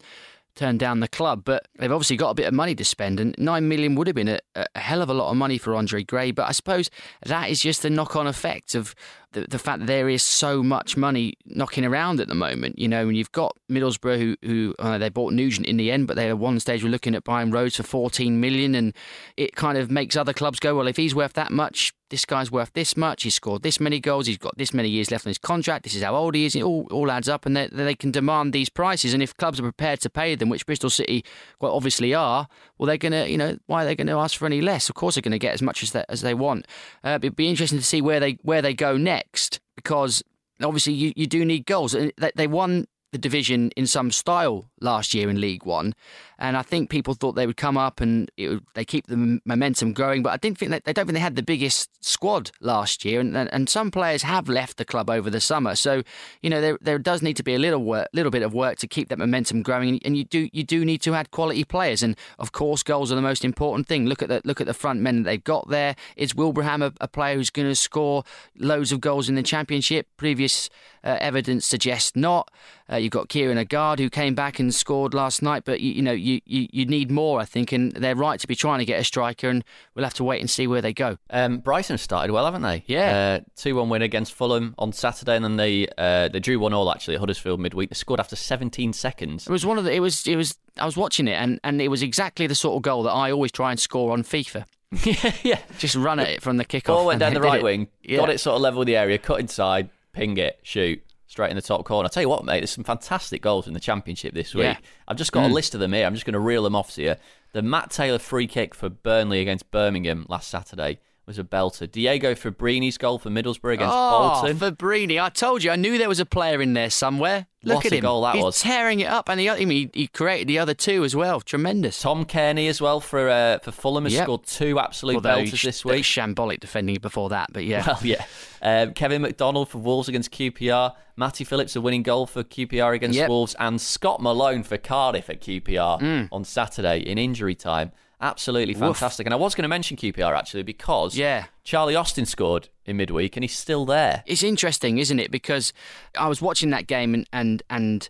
[0.56, 3.34] turned down the club, but they've obviously got a bit of money to spend, and
[3.38, 6.02] nine million would have been a, a hell of a lot of money for Andre
[6.02, 6.32] Gray.
[6.32, 6.90] But I suppose
[7.24, 8.94] that is just the knock-on effect of
[9.32, 12.78] the, the fact that there is so much money knocking around at the moment.
[12.78, 16.06] You know, and you've got Middlesbrough who, who uh, they bought Nugent in the end,
[16.06, 18.94] but they at one stage were looking at buying Rhodes for 14 million, and
[19.38, 22.50] it kind of makes other clubs go, well, if he's worth that much, this guy's
[22.50, 23.22] worth this much.
[23.22, 24.26] He's scored this many goals.
[24.26, 25.84] He's got this many years left on his contract.
[25.84, 26.54] This is how old he is.
[26.54, 29.14] It all, all adds up, and they, they can demand these prices.
[29.14, 31.24] And if clubs are prepared to pay them, which Bristol City
[31.58, 34.36] quite obviously are, well, they're going to, you know, why are they going to ask
[34.36, 34.88] for any less?
[34.88, 36.66] Of course, they're going to get as much as they, as they want.
[37.02, 40.22] Uh, it'd be interesting to see where they where they go next because
[40.62, 41.94] obviously you, you do need goals.
[41.94, 45.94] And they, they won the division in some style last year in League One,
[46.38, 49.92] and I think people thought they would come up and would, they keep the momentum
[49.92, 50.22] going.
[50.22, 53.20] But I didn't think that they don't think they had the biggest squad last year,
[53.20, 55.74] and and some players have left the club over the summer.
[55.74, 56.02] So
[56.42, 58.78] you know there there does need to be a little work, little bit of work
[58.78, 62.02] to keep that momentum growing, and you do you do need to add quality players,
[62.02, 64.06] and of course goals are the most important thing.
[64.06, 65.96] Look at the look at the front men that they've got there.
[66.16, 68.24] Is Wilbraham a, a player who's going to score
[68.56, 70.06] loads of goals in the championship?
[70.16, 70.70] Previous
[71.04, 72.50] uh, evidence suggests not.
[72.90, 76.02] Uh, you've got Kieran Agard who came back and scored last night, but you, you
[76.02, 78.84] know you, you, you need more, I think, and they're right to be trying to
[78.84, 81.16] get a striker, and we'll have to wait and see where they go.
[81.30, 82.84] Um, Brighton started well, haven't they?
[82.86, 86.58] Yeah, uh, two one win against Fulham on Saturday, and then they uh, they drew
[86.58, 87.90] one all actually at Huddersfield midweek.
[87.90, 89.46] They scored after 17 seconds.
[89.46, 89.92] It was one of the.
[89.92, 90.56] It was it was.
[90.78, 93.30] I was watching it, and and it was exactly the sort of goal that I
[93.30, 94.64] always try and score on FIFA
[95.04, 95.58] yeah, yeah.
[95.78, 96.86] Just run at it from the kickoff.
[96.86, 97.64] Ball went down the right it.
[97.64, 98.18] wing, Yeah.
[98.18, 101.02] got it sort of level with the area, cut inside, ping it, shoot.
[101.26, 102.06] Straight in the top corner.
[102.06, 104.64] I tell you what, mate, there's some fantastic goals in the championship this week.
[104.64, 104.76] Yeah.
[105.06, 105.52] I've just got a mm.
[105.52, 106.04] list of them here.
[106.04, 107.14] I'm just going to reel them off to you.
[107.52, 111.88] The Matt Taylor free kick for Burnley against Birmingham last Saturday was a belter.
[111.90, 114.58] Diego Fabbrini's goal for Middlesbrough against oh, Bolton.
[114.58, 115.22] Fabbrini.
[115.22, 117.46] I told you, I knew there was a player in there somewhere.
[117.62, 118.02] Look What at a him.
[118.02, 118.60] goal that He's was.
[118.60, 121.40] tearing it up, and mean, he, he created the other two as well.
[121.42, 122.00] Tremendous.
[122.00, 124.24] Tom Cairney as well for uh, for Fulham has Yep.
[124.24, 126.04] scored two absolute Although belters sh- this week.
[126.04, 127.84] shambolic defending before that, but yeah.
[127.86, 128.24] Well, yeah.
[128.62, 130.94] Um, Kevin McDonald for Wolves against QPR.
[131.16, 133.28] Matty Phillips a winning goal for QPR against Yep.
[133.28, 136.28] Wolves, and Scott Malone for Cardiff at QPR Mm.
[136.32, 137.92] on Saturday in injury time.
[138.20, 139.26] Absolutely fantastic.
[139.26, 141.46] And I was going to mention QPR actually because Yeah.
[141.64, 144.22] Charlie Austin scored in midweek and he's still there.
[144.26, 145.30] It's interesting, isn't it?
[145.30, 145.72] Because
[146.18, 148.08] I was watching that game and and, and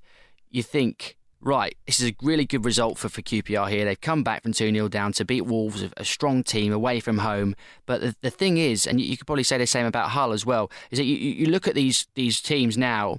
[0.51, 3.85] you think, right, this is a really good result for, for QPR here.
[3.85, 7.19] They've come back from 2 0 down to beat Wolves, a, strong team away from
[7.19, 7.55] home.
[7.87, 10.33] But the, the thing is, and you, you could probably say the same about Hull
[10.33, 13.19] as well, is that you, you you look at these these teams now.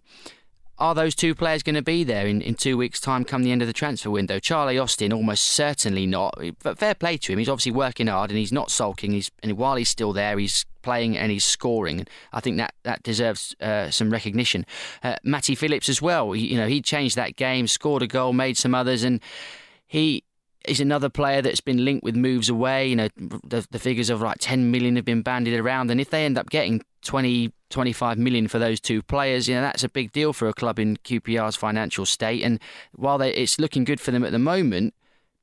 [0.82, 3.52] Are those two players going to be there in, in two weeks' time come the
[3.52, 4.40] end of the transfer window?
[4.40, 6.34] Charlie Austin, almost certainly not.
[6.64, 7.38] But fair play to him.
[7.38, 9.12] He's obviously working hard and he's not sulking.
[9.12, 12.00] He's and while he's still there, he's playing and he's scoring.
[12.00, 14.66] And I think that that deserves uh, some recognition.
[15.04, 16.32] Uh, Matty Phillips as well.
[16.32, 19.22] He, you know, he changed that game, scored a goal, made some others, and
[19.86, 20.24] he
[20.68, 22.88] is another player that's been linked with moves away.
[22.88, 26.10] You know, the, the figures of like 10 million have been bandied around, and if
[26.10, 29.90] they end up getting 20, 25 million for those two players, you know, that's a
[29.90, 32.44] big deal for a club in QPR's financial state.
[32.44, 32.60] And
[32.94, 34.94] while they, it's looking good for them at the moment,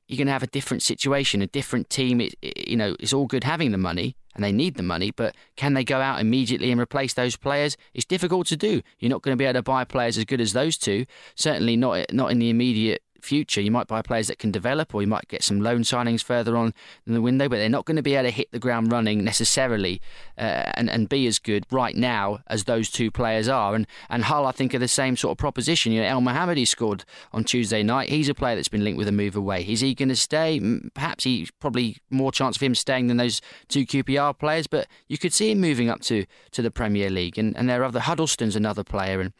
[0.07, 2.19] you're going to have a different situation, a different team.
[2.21, 5.11] It, it- you know, it's all good having the money and they need the money,
[5.11, 7.75] but can they go out immediately and replace those players?
[7.93, 8.81] It's difficult to do.
[8.99, 11.05] You're not going to be able to buy players as good as those two.
[11.35, 13.61] Certainly not not in the immediate future.
[13.61, 16.57] You might buy players that can develop, or you might get some loan signings further
[16.57, 16.73] on
[17.05, 19.23] in the window, but they're not going to be able to hit the ground running
[19.23, 20.01] necessarily
[20.37, 23.75] uh, and and be as good right now as those two players are.
[23.75, 25.91] And and Hull, I think, are the same sort of proposition.
[25.91, 28.09] You know, Elmohamady scored on Tuesday night.
[28.09, 29.65] He's a player that's been linked with a move away.
[29.67, 30.59] Is he going to stay?
[30.93, 35.17] Perhaps he's probably more chance of him staying than those two QPR players, but you
[35.17, 37.37] could see him moving up to to the Premier League.
[37.37, 39.33] And and there are other Huddlestone's another player and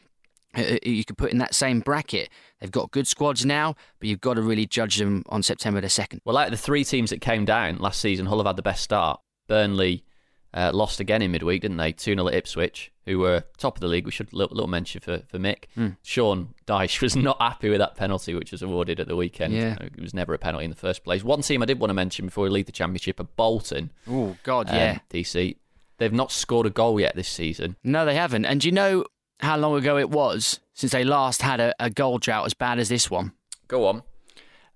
[0.56, 2.28] you could put in that same bracket.
[2.60, 5.86] They've got good squads now, but you've got to really judge them on September the
[5.86, 6.20] 2nd.
[6.24, 8.82] Well, like the three teams that came down last season, Hull have had the best
[8.82, 9.20] start.
[9.48, 10.04] Burnley
[10.52, 11.92] uh, lost again in midweek, didn't they?
[11.92, 14.04] 2 0 at Ipswich, who were top of the league.
[14.04, 15.64] We should little, little mention for, for Mick.
[16.02, 19.54] Sean Dyche was not happy with that penalty, which was awarded at the weekend.
[19.54, 19.76] Yeah.
[19.80, 21.22] It was never a penalty in the first place.
[21.22, 23.92] One team I did want to mention before we leave the championship are Bolton.
[24.08, 24.98] Oh, God, um, yeah.
[25.10, 25.56] DC.
[25.98, 27.76] They've not scored a goal yet this season.
[27.84, 28.46] No, they haven't.
[28.46, 29.04] And you know
[29.40, 32.78] how long ago it was since they last had a, a goal drought as bad
[32.78, 33.32] as this one?
[33.68, 33.98] Go on.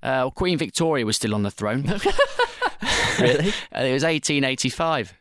[0.03, 1.85] Uh, well, Queen Victoria was still on the throne.
[3.21, 3.49] Really?
[3.73, 5.15] It was 1885.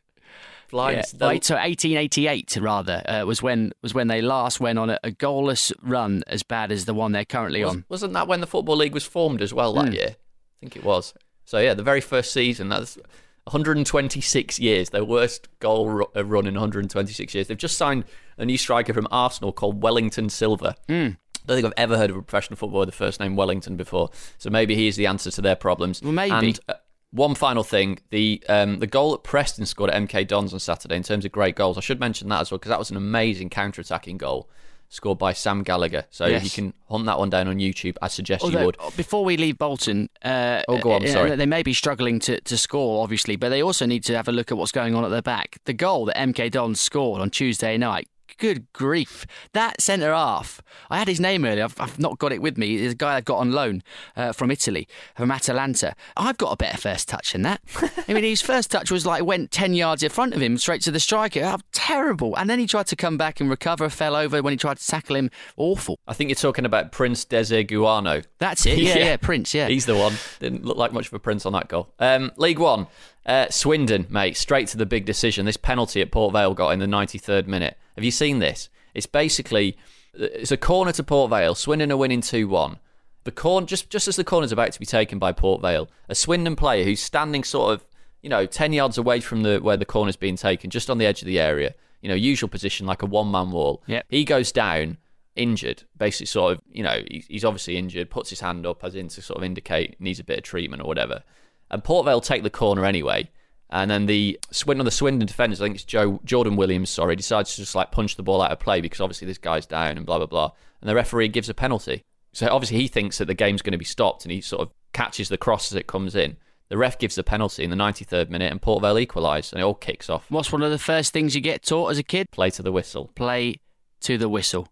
[0.68, 0.98] Flying.
[0.98, 5.00] Yeah, wait, so 1888 rather uh, was when was when they last went on a,
[5.04, 7.86] a goalless run as bad as the one they're currently Was, on.
[7.90, 9.94] wasn't that when the Football League was formed as well that Hmm.
[9.94, 10.08] year?
[10.10, 10.16] I
[10.60, 11.14] think it was.
[11.46, 12.98] So, yeah, the very first season, that's
[13.46, 17.48] 126 years, their worst goal uh, run in 126 years.
[17.48, 18.06] They've just signed
[18.38, 20.76] a new striker from Arsenal called Wellington Silva.
[20.88, 21.10] Hmm.
[21.44, 23.76] I don't think I've ever heard of a professional footballer with the first name Wellington
[23.76, 24.10] before.
[24.38, 26.02] So maybe he is the answer to their problems.
[26.02, 26.32] Well, maybe.
[26.32, 26.76] And uh,
[27.12, 30.96] one final thing the um, the goal that Preston scored at MK Dons on Saturday
[30.96, 32.98] in terms of great goals, I should mention that as well because that was an
[32.98, 34.50] amazing counter attacking goal
[34.94, 36.06] scored by Sam Gallagher.
[36.12, 36.44] So Yes.
[36.44, 37.98] you can hunt that one down on YouTube.
[38.02, 38.78] I suggest you would.
[38.96, 41.36] Before we leave Bolton, uh, Oh, go on, uh, sorry.
[41.36, 44.32] They may be struggling to, to score, obviously, but they also need to have a
[44.32, 45.58] look at what's going on at their back.
[45.66, 48.08] The goal that MK Dons scored on Tuesday night.
[48.38, 49.26] Good grief.
[49.54, 50.62] That centre half.
[50.90, 51.64] I had his name earlier.
[51.66, 52.78] I've, I've not got it with me.
[52.78, 53.84] It's a guy I got on loan
[54.16, 55.96] uh, from Italy, from Atalanta.
[56.18, 57.62] I've got a better first touch than that.
[58.08, 60.82] I mean, his first touch was like went 10 yards in front of him, straight
[60.84, 61.44] to the striker.
[61.44, 62.36] How terrible.
[62.36, 64.88] And then he tried to come back and recover, fell over when he tried to
[64.88, 65.30] tackle him.
[65.58, 66.00] Awful.
[66.08, 68.24] I think you're talking about Prince Désir Gouano.
[68.40, 68.74] That's it.
[68.84, 69.70] Yeah, yeah, Prince, yeah.
[69.70, 70.14] He's the one.
[70.40, 71.90] Didn't look like much of a prince on that goal.
[72.00, 72.88] Um, League One,
[73.26, 75.46] uh, Swindon, mate, straight to the big decision.
[75.46, 77.78] This penalty at Port Vale got in the 93rd minute.
[77.96, 78.70] Have you seen this?
[78.94, 79.78] It's basically
[80.14, 81.56] it's a corner to Port Vale.
[81.56, 82.78] Swindon are winning two one.
[83.24, 86.16] The corner just just as the corner's about to be taken by Port Vale, a
[86.16, 87.86] Swindon player who's standing sort of
[88.22, 91.06] you know ten yards away from the where the corner's being taken, just on the
[91.06, 91.74] edge of the area.
[92.02, 93.82] You know, usual position like a one man wall.
[93.88, 94.06] Yep.
[94.10, 94.98] He goes down
[95.36, 98.94] injured, basically sort of, you know, he's, he's obviously injured, puts his hand up as
[98.94, 101.24] in to sort of indicate needs a bit of treatment or whatever.
[101.72, 103.30] And Port Vale take the corner anyway.
[103.74, 107.56] And then the Swindon, the Swindon defenders, I think it's Joe Jordan Williams, sorry, decides
[107.56, 110.06] to just like punch the ball out of play because obviously this guy's down and
[110.06, 110.52] blah blah blah.
[110.80, 112.04] And the referee gives a penalty.
[112.34, 114.70] So obviously he thinks that the game's going to be stopped, and he sort of
[114.94, 116.38] catches the cross as it comes in.
[116.70, 119.64] The ref gives the penalty in the 93rd minute, and Port Vale equalise, and it
[119.64, 120.26] all kicks off.
[120.30, 122.30] What's one of the first things you get taught as a kid?
[122.32, 123.10] Play to the whistle.
[123.16, 123.56] Play
[124.02, 124.68] to the whistle.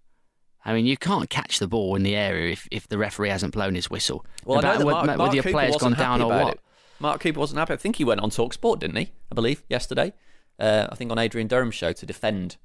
[0.64, 3.54] I mean, you can't catch the ball in the area if, if the referee hasn't
[3.54, 4.26] blown his whistle.
[4.45, 6.20] Well, I know About that whether- Mark, whether Mark your Cooper player's wasn't gone down
[6.20, 6.54] happy or about what.
[6.54, 6.60] It.
[7.02, 7.74] Mark Cooper wasn't happy.
[7.74, 9.12] I think he went on Talk Sport, didn't he?
[9.32, 10.14] I believe yesterday.
[10.60, 12.58] Uh, I think on Adrian Durham's show to defend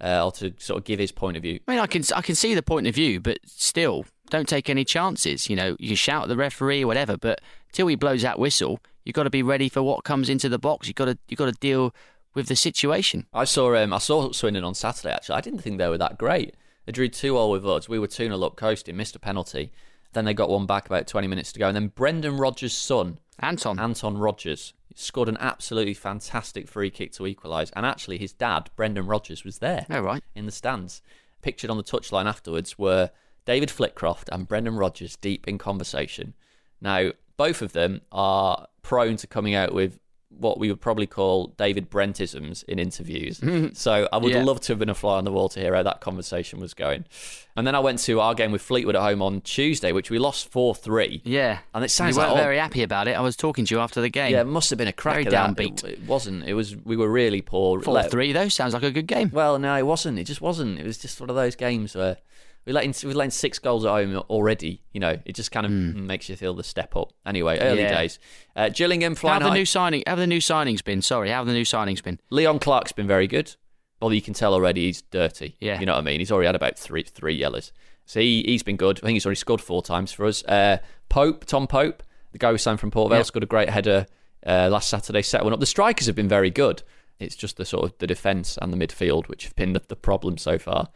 [0.00, 1.60] uh, or to sort of give his point of view.
[1.68, 4.68] I mean, I can I can see the point of view, but still, don't take
[4.68, 5.48] any chances.
[5.48, 7.40] You know, you shout at the referee or whatever, but
[7.72, 10.58] till he blows that whistle, you've got to be ready for what comes into the
[10.58, 10.86] box.
[10.86, 11.94] You've got to you've got to deal
[12.34, 13.26] with the situation.
[13.32, 15.14] I saw um, I saw Swindon on Saturday.
[15.14, 16.54] Actually, I didn't think they were that great.
[16.86, 17.88] They drew two all with us.
[17.88, 19.72] We were two 0 up coasting, missed a penalty.
[20.12, 23.18] Then they got one back about twenty minutes to go, and then Brendan Rodgers' son,
[23.40, 27.70] Anton, Anton Rodgers, scored an absolutely fantastic free kick to equalise.
[27.74, 29.86] And actually, his dad, Brendan Rodgers, was there.
[29.90, 30.22] Oh, right.
[30.34, 31.02] In the stands.
[31.42, 33.10] Pictured on the touchline afterwards were
[33.44, 36.34] David Flitcroft and Brendan Rodgers deep in conversation.
[36.80, 39.98] Now, both of them are prone to coming out with
[40.38, 43.40] what we would probably call David Brentisms in interviews.
[43.78, 44.42] so I would Yeah.
[44.44, 46.74] love to have been a fly on the wall to hear how that conversation was
[46.74, 47.04] going.
[47.56, 50.18] And then I went to our game with Fleetwood at home on Tuesday, which we
[50.18, 51.22] lost 4 3.
[51.24, 53.12] yeah, And it sounds you weren't like, oh, very happy about it.
[53.12, 54.32] I was talking to you after the game.
[54.32, 55.22] yeah, it must have been a crack.
[55.22, 55.84] Very downbeat.
[55.84, 56.44] It, it wasn't.
[56.48, 56.74] It was.
[56.76, 57.80] We were really poor.
[57.80, 59.30] four Let- three though sounds like a good game.
[59.32, 60.18] Well, no, it wasn't.
[60.18, 60.78] It just wasn't.
[60.80, 62.16] It was just one of those games where
[62.66, 64.82] we let in, we let in six goals at home already.
[64.92, 67.12] You know, it just kind of makes you feel the step up.
[67.26, 67.82] Anyway, early.
[67.82, 67.94] Yeah.
[67.94, 68.18] days.
[68.56, 70.02] Uh, Gillingham How flying have the new signing?
[70.06, 71.02] How have the new signings been?
[71.02, 72.18] Sorry, how have the new signings been?
[72.30, 73.54] Leon Clarke's been very good.
[74.00, 75.56] Well, you can tell already he's dirty.
[75.60, 75.80] Yeah.
[75.80, 76.20] You know what I mean?
[76.20, 77.72] He's already had about three three yellows.
[78.06, 78.98] So he, he's been good.
[78.98, 80.44] I think he's already scored four times for us.
[80.44, 82.02] Uh, Pope, Tom Pope,
[82.32, 83.26] the guy who signed from Port Vale, Yep.
[83.26, 84.06] scored a great header
[84.46, 85.60] uh, last Saturday, set one up.
[85.60, 86.82] The strikers have been very good.
[87.18, 89.96] It's just the sort of the defence and the midfield which have been the, the
[89.96, 90.88] problem so far.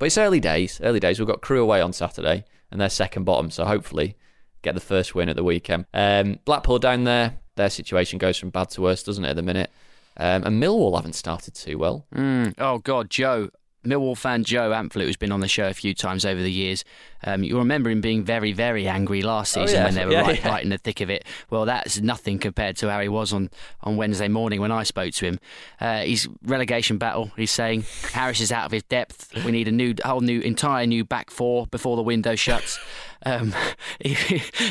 [0.00, 0.80] But it's early days.
[0.82, 1.20] Early days.
[1.20, 3.50] We've got Crewe away on Saturday, and they're second bottom.
[3.50, 4.16] So hopefully
[4.62, 5.84] get the first win at the weekend.
[5.92, 7.34] Um, Blackpool down there.
[7.56, 9.70] Their situation goes from bad to worse, doesn't it, at the minute?
[10.16, 12.06] Um, and Millwall haven't started too well.
[12.14, 12.54] Mm.
[12.58, 13.50] Oh God, Joe,
[13.84, 16.84] Millwall fan Joe Amphlett, who's been on the show a few times over the years.
[17.24, 19.84] Um, you'll remember him being very, very angry last Oh, season yeah.
[19.84, 20.48] when they were Yeah, right, yeah.
[20.48, 21.24] right in the thick of it.
[21.50, 23.50] Well, that's nothing compared to how he was on,
[23.82, 25.38] on Wednesday morning when I spoke to him.
[25.80, 27.30] Uh, he's relegation battle.
[27.36, 29.32] He's saying Harris is out of his depth.
[29.44, 32.78] We need a new, whole new, entire new back four before the window shuts.
[33.26, 33.54] Um,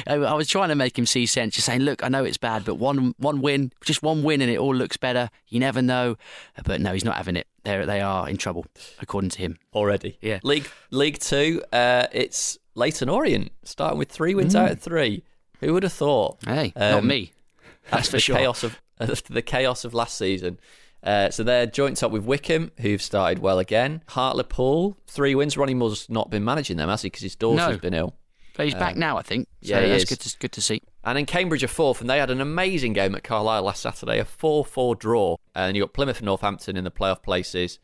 [0.07, 2.65] I was trying to make him see sense, just saying, "Look, I know it's bad,
[2.65, 5.29] but one one win, just one win, and it all looks better.
[5.49, 6.17] You never know."
[6.65, 7.45] But no, he's not having it.
[7.77, 8.65] They they are in trouble,
[9.01, 9.57] according to him.
[9.73, 10.17] already.
[10.21, 10.39] Yeah.
[10.43, 11.61] League League Two.
[11.71, 15.23] Uh, it's Leyton Orient starting with three wins out of three.
[15.59, 16.37] Who would have thought?
[16.45, 17.33] Hey, not Um, me.
[17.91, 18.37] That's for the sure.
[18.37, 20.59] chaos of after the chaos of last season.
[21.01, 24.03] Uh, so they're joint top with Wycombe, who've started well again.
[24.09, 25.57] Hartlepool, three wins.
[25.57, 27.07] Ronnie Moore's not been managing them, has he?
[27.07, 27.77] Because his daughter's No.
[27.77, 28.15] been ill.
[28.57, 29.47] But he's back now, I think.
[29.63, 30.09] So Um, yeah, that's is.
[30.09, 30.81] good to good to see.
[31.09, 34.19] And then Cambridge are fourth, and they had an amazing game at Carlisle last Saturday,
[34.19, 35.37] a 4 4 draw.
[35.55, 37.79] And you got Plymouth and Northampton in the playoff places.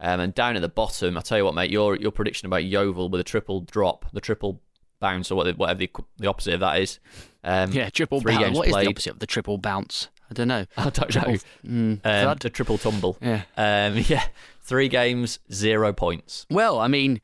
[0.00, 2.62] Um, and down at the bottom, I'll tell you what, mate, your your prediction about
[2.64, 4.60] Yeovil with a triple drop, the triple
[5.00, 7.00] bounce, or whatever the, the opposite of that is.
[7.42, 8.56] Um, Yeah, triple bounce.
[8.56, 10.08] What is the opposite of the triple bounce?
[10.30, 10.66] I don't know.
[10.76, 11.38] I don't Triple- know.
[11.66, 13.18] Mm, Um, the triple tumble.
[13.20, 13.42] Yeah.
[13.56, 14.24] Um, yeah.
[14.60, 16.46] Three games, zero points.
[16.50, 17.20] Well, I mean,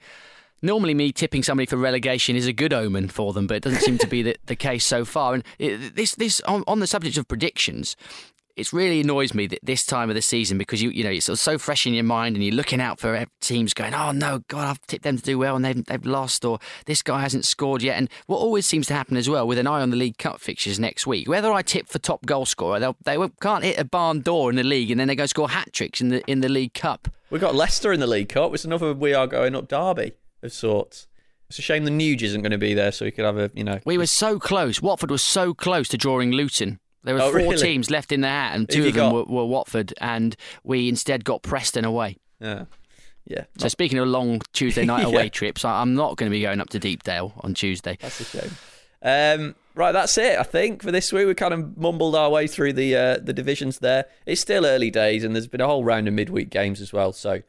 [0.65, 3.83] normally me tipping somebody for relegation is a good omen for them, but it doesn't
[3.83, 5.35] seem to be the, the case so far.
[5.35, 7.97] And this, this on, on the subject of predictions,
[8.57, 11.41] it really annoys me that this time of the season because you, you know, it's
[11.41, 14.69] so fresh in your mind and you're looking out for teams going, oh no, God,
[14.69, 17.83] I've tipped them to do well and they've, they've lost, or this guy hasn't scored
[17.83, 17.99] yet.
[17.99, 20.41] And what always seems to happen as well, with an eye on the League Cup
[20.41, 23.85] fixtures next week, whether I tip for top goal scorer, they won't- can't hit a
[23.85, 26.41] barn door in the league and then they go score hat tricks in the in
[26.41, 27.09] the League Cup.
[27.31, 28.55] We've got Leicester in the League Cup.
[28.55, 30.13] It's another we are going up derby
[30.47, 31.07] of sorts.
[31.49, 33.51] It's a shame the Nuge isn't going to be there, so we could have a
[33.55, 33.79] you know.
[33.85, 34.81] We were so close.
[34.81, 36.81] Watford was so close to drawing Luton.
[37.03, 37.57] There were Oh, four really?
[37.59, 40.35] teams left in the hat, and two of them were, were Watford, and
[40.65, 42.17] we instead got Preston away.
[42.41, 42.65] Yeah,
[43.27, 43.45] yeah.
[43.59, 45.09] So speaking of long Tuesday night Yeah.
[45.09, 47.99] away trips, I'm not going to be going up to Deepdale on Tuesday.
[48.01, 48.51] That's a shame.
[49.03, 50.39] Um, right, that's it.
[50.39, 53.35] I think for this week we kind of mumbled our way through the uh, the
[53.35, 53.81] divisions.
[53.81, 56.91] There, it's still early days, and there's been a whole round of midweek games as
[56.91, 57.13] well.
[57.13, 57.43] So,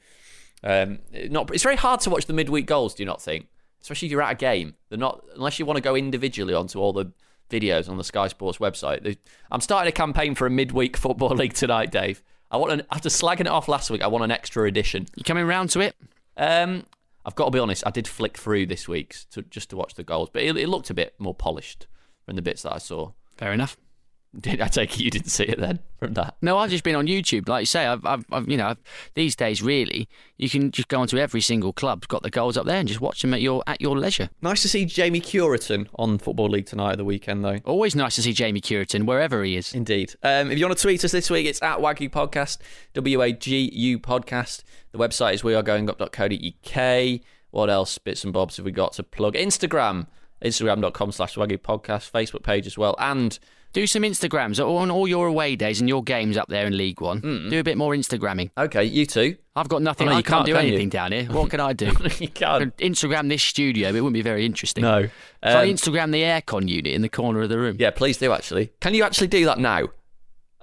[0.64, 1.00] um,
[1.30, 2.96] not it's very hard to watch the midweek goals.
[2.96, 3.48] Do you not think?
[3.82, 4.76] Especially if you're at a game.
[4.90, 7.12] They're not unless you want to go individually onto all the
[7.50, 9.04] videos on the Sky Sports website.
[9.04, 9.18] They-
[9.52, 12.24] I'm starting a campaign for a midweek football league tonight, Dave.
[12.50, 14.02] I want an, after slagging it off last week.
[14.02, 15.08] I want an extra edition.
[15.16, 15.96] You coming round to it?
[16.38, 16.86] Um,
[17.26, 17.84] I've got to be honest.
[17.86, 20.70] I did flick through this week's to just to watch the goals, but it, it
[20.70, 21.88] looked a bit more polished
[22.26, 23.12] from the bits that I saw.
[23.38, 23.78] Fair enough.
[24.46, 26.36] I take it you didn't see it then from that.
[26.42, 27.48] No, I've just been on YouTube.
[27.48, 28.78] Like you say, I've, I've, I've you know, I've,
[29.14, 32.66] these days really, you can just go onto every single club, got the goals up
[32.66, 34.30] there, and just watch them at your at your leisure.
[34.42, 37.60] Nice to see Jamie Cureton on Football League tonight at the weekend, though.
[37.66, 39.74] Always nice to see Jamie Cureton wherever he is.
[39.74, 40.16] Indeed.
[40.24, 42.58] Um, if you want to tweet us this week, it's at WAGU Podcast,
[42.94, 44.64] W A G U Podcast.
[44.92, 47.22] The website is wearegoingup.co.uk.
[47.52, 47.98] What else?
[47.98, 49.36] Bits and bobs have we got to plug?
[49.36, 50.08] Instagram,
[50.44, 53.40] instagram.com slash WAGU Podcast, Facebook page as well, and
[53.76, 57.02] Do some Instagrams on all your away days and your games up there in League
[57.02, 57.20] One.
[57.50, 58.52] Do a bit more Instagramming.
[58.58, 59.36] okay, you too.
[59.54, 60.08] I've got nothing.
[60.08, 60.70] Oh, no, I you can't, can't, do can you?
[60.70, 61.26] anything down here.
[61.26, 61.88] What can I do?
[62.20, 62.60] you I can.
[62.60, 64.84] could Instagram this studio, it wouldn't be very interesting.
[64.84, 65.10] No.
[65.44, 67.76] Um, Instagram the aircon unit in the corner of the room.
[67.78, 68.72] yeah, please do actually.
[68.80, 69.90] Can you actually do that now?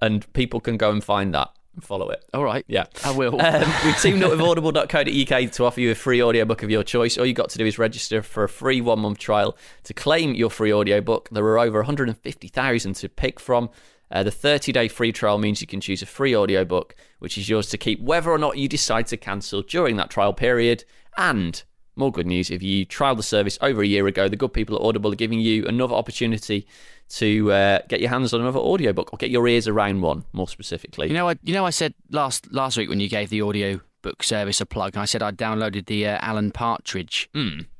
[0.00, 1.50] And people can go and find that
[1.80, 2.24] follow it.
[2.34, 2.64] All right.
[2.68, 2.86] Yeah.
[3.04, 3.40] I will.
[3.40, 7.16] Um, we've teamed up with audible.co.uk to offer you a free audiobook of your choice.
[7.16, 10.34] All you've got to do is register for a free one month trial to claim
[10.34, 11.28] your free audiobook.
[11.30, 13.70] There are over 150,000 to pick from.
[14.10, 17.48] Uh, the 30 day free trial means you can choose a free audiobook, which is
[17.48, 20.84] yours to keep whether or not you decide to cancel during that trial period.
[21.16, 21.62] And
[21.96, 24.76] more good news if you trialed the service over a year ago, the good people
[24.76, 26.66] at Audible are giving you another opportunity
[27.10, 30.48] to uh, get your hands on another audiobook or get your ears around one, more
[30.48, 31.08] specifically.
[31.08, 33.80] You know, I, you know, I said last last week when you gave the audio
[34.00, 37.28] book service a plug, I said I downloaded the uh, Alan Partridge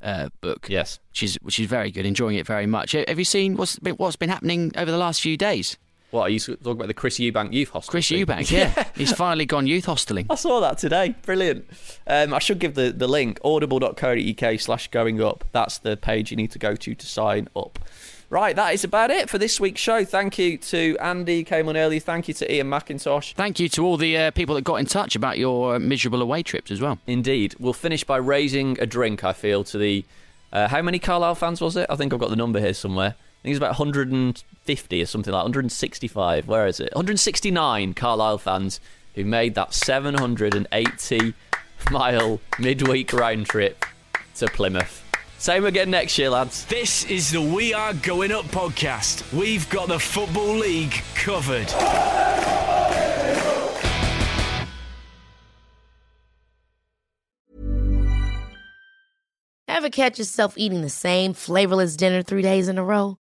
[0.03, 0.69] uh, book.
[0.69, 1.01] yes.
[1.11, 2.07] which is which is very good.
[2.07, 2.93] Enjoying it very much.
[2.93, 5.79] Have you seen what's been, what's been happening over the last few days?
[6.13, 6.89] What are you talking about?
[6.89, 7.91] The Chris Eubank Youth Hostel?
[7.91, 8.25] Chris thing?
[8.25, 10.27] Eubank, yeah, he's finally gone youth hosteling.
[10.29, 11.15] I saw that today.
[11.23, 11.67] Brilliant.
[12.07, 15.45] Um, I should give the, the link audible.co.uk slash going up.
[15.53, 17.79] That's the page you need to go to to sign up.
[18.29, 20.05] Right, that is about it for this week's show.
[20.05, 21.99] Thank you to Andy, who came on early.
[21.99, 23.33] Thank you to Iain Macintosh.
[23.33, 26.21] Thank you to all the uh, people that got in touch about your uh, miserable
[26.21, 26.99] away trips as well.
[27.07, 27.55] Indeed.
[27.59, 30.05] We'll finish by raising a drink, I feel, to the.
[30.53, 31.87] Uh, how many Carlisle fans was it?
[31.89, 33.15] I think I've got the number here somewhere.
[33.43, 36.47] I think it's about 150 or something like 165.
[36.47, 36.95] Where is it?
[36.95, 38.79] 169 Carlisle fans
[39.17, 41.35] who made that 780
[41.91, 43.85] mile midweek round trip
[44.37, 45.03] to Plymouth.
[45.39, 46.67] Same again next year, lads.
[46.67, 49.33] This is the We Are Going Up podcast.
[49.37, 51.67] We've got the Football League covered.
[59.67, 63.19] Ever catch yourself eating the same flavorless dinner three days in a row?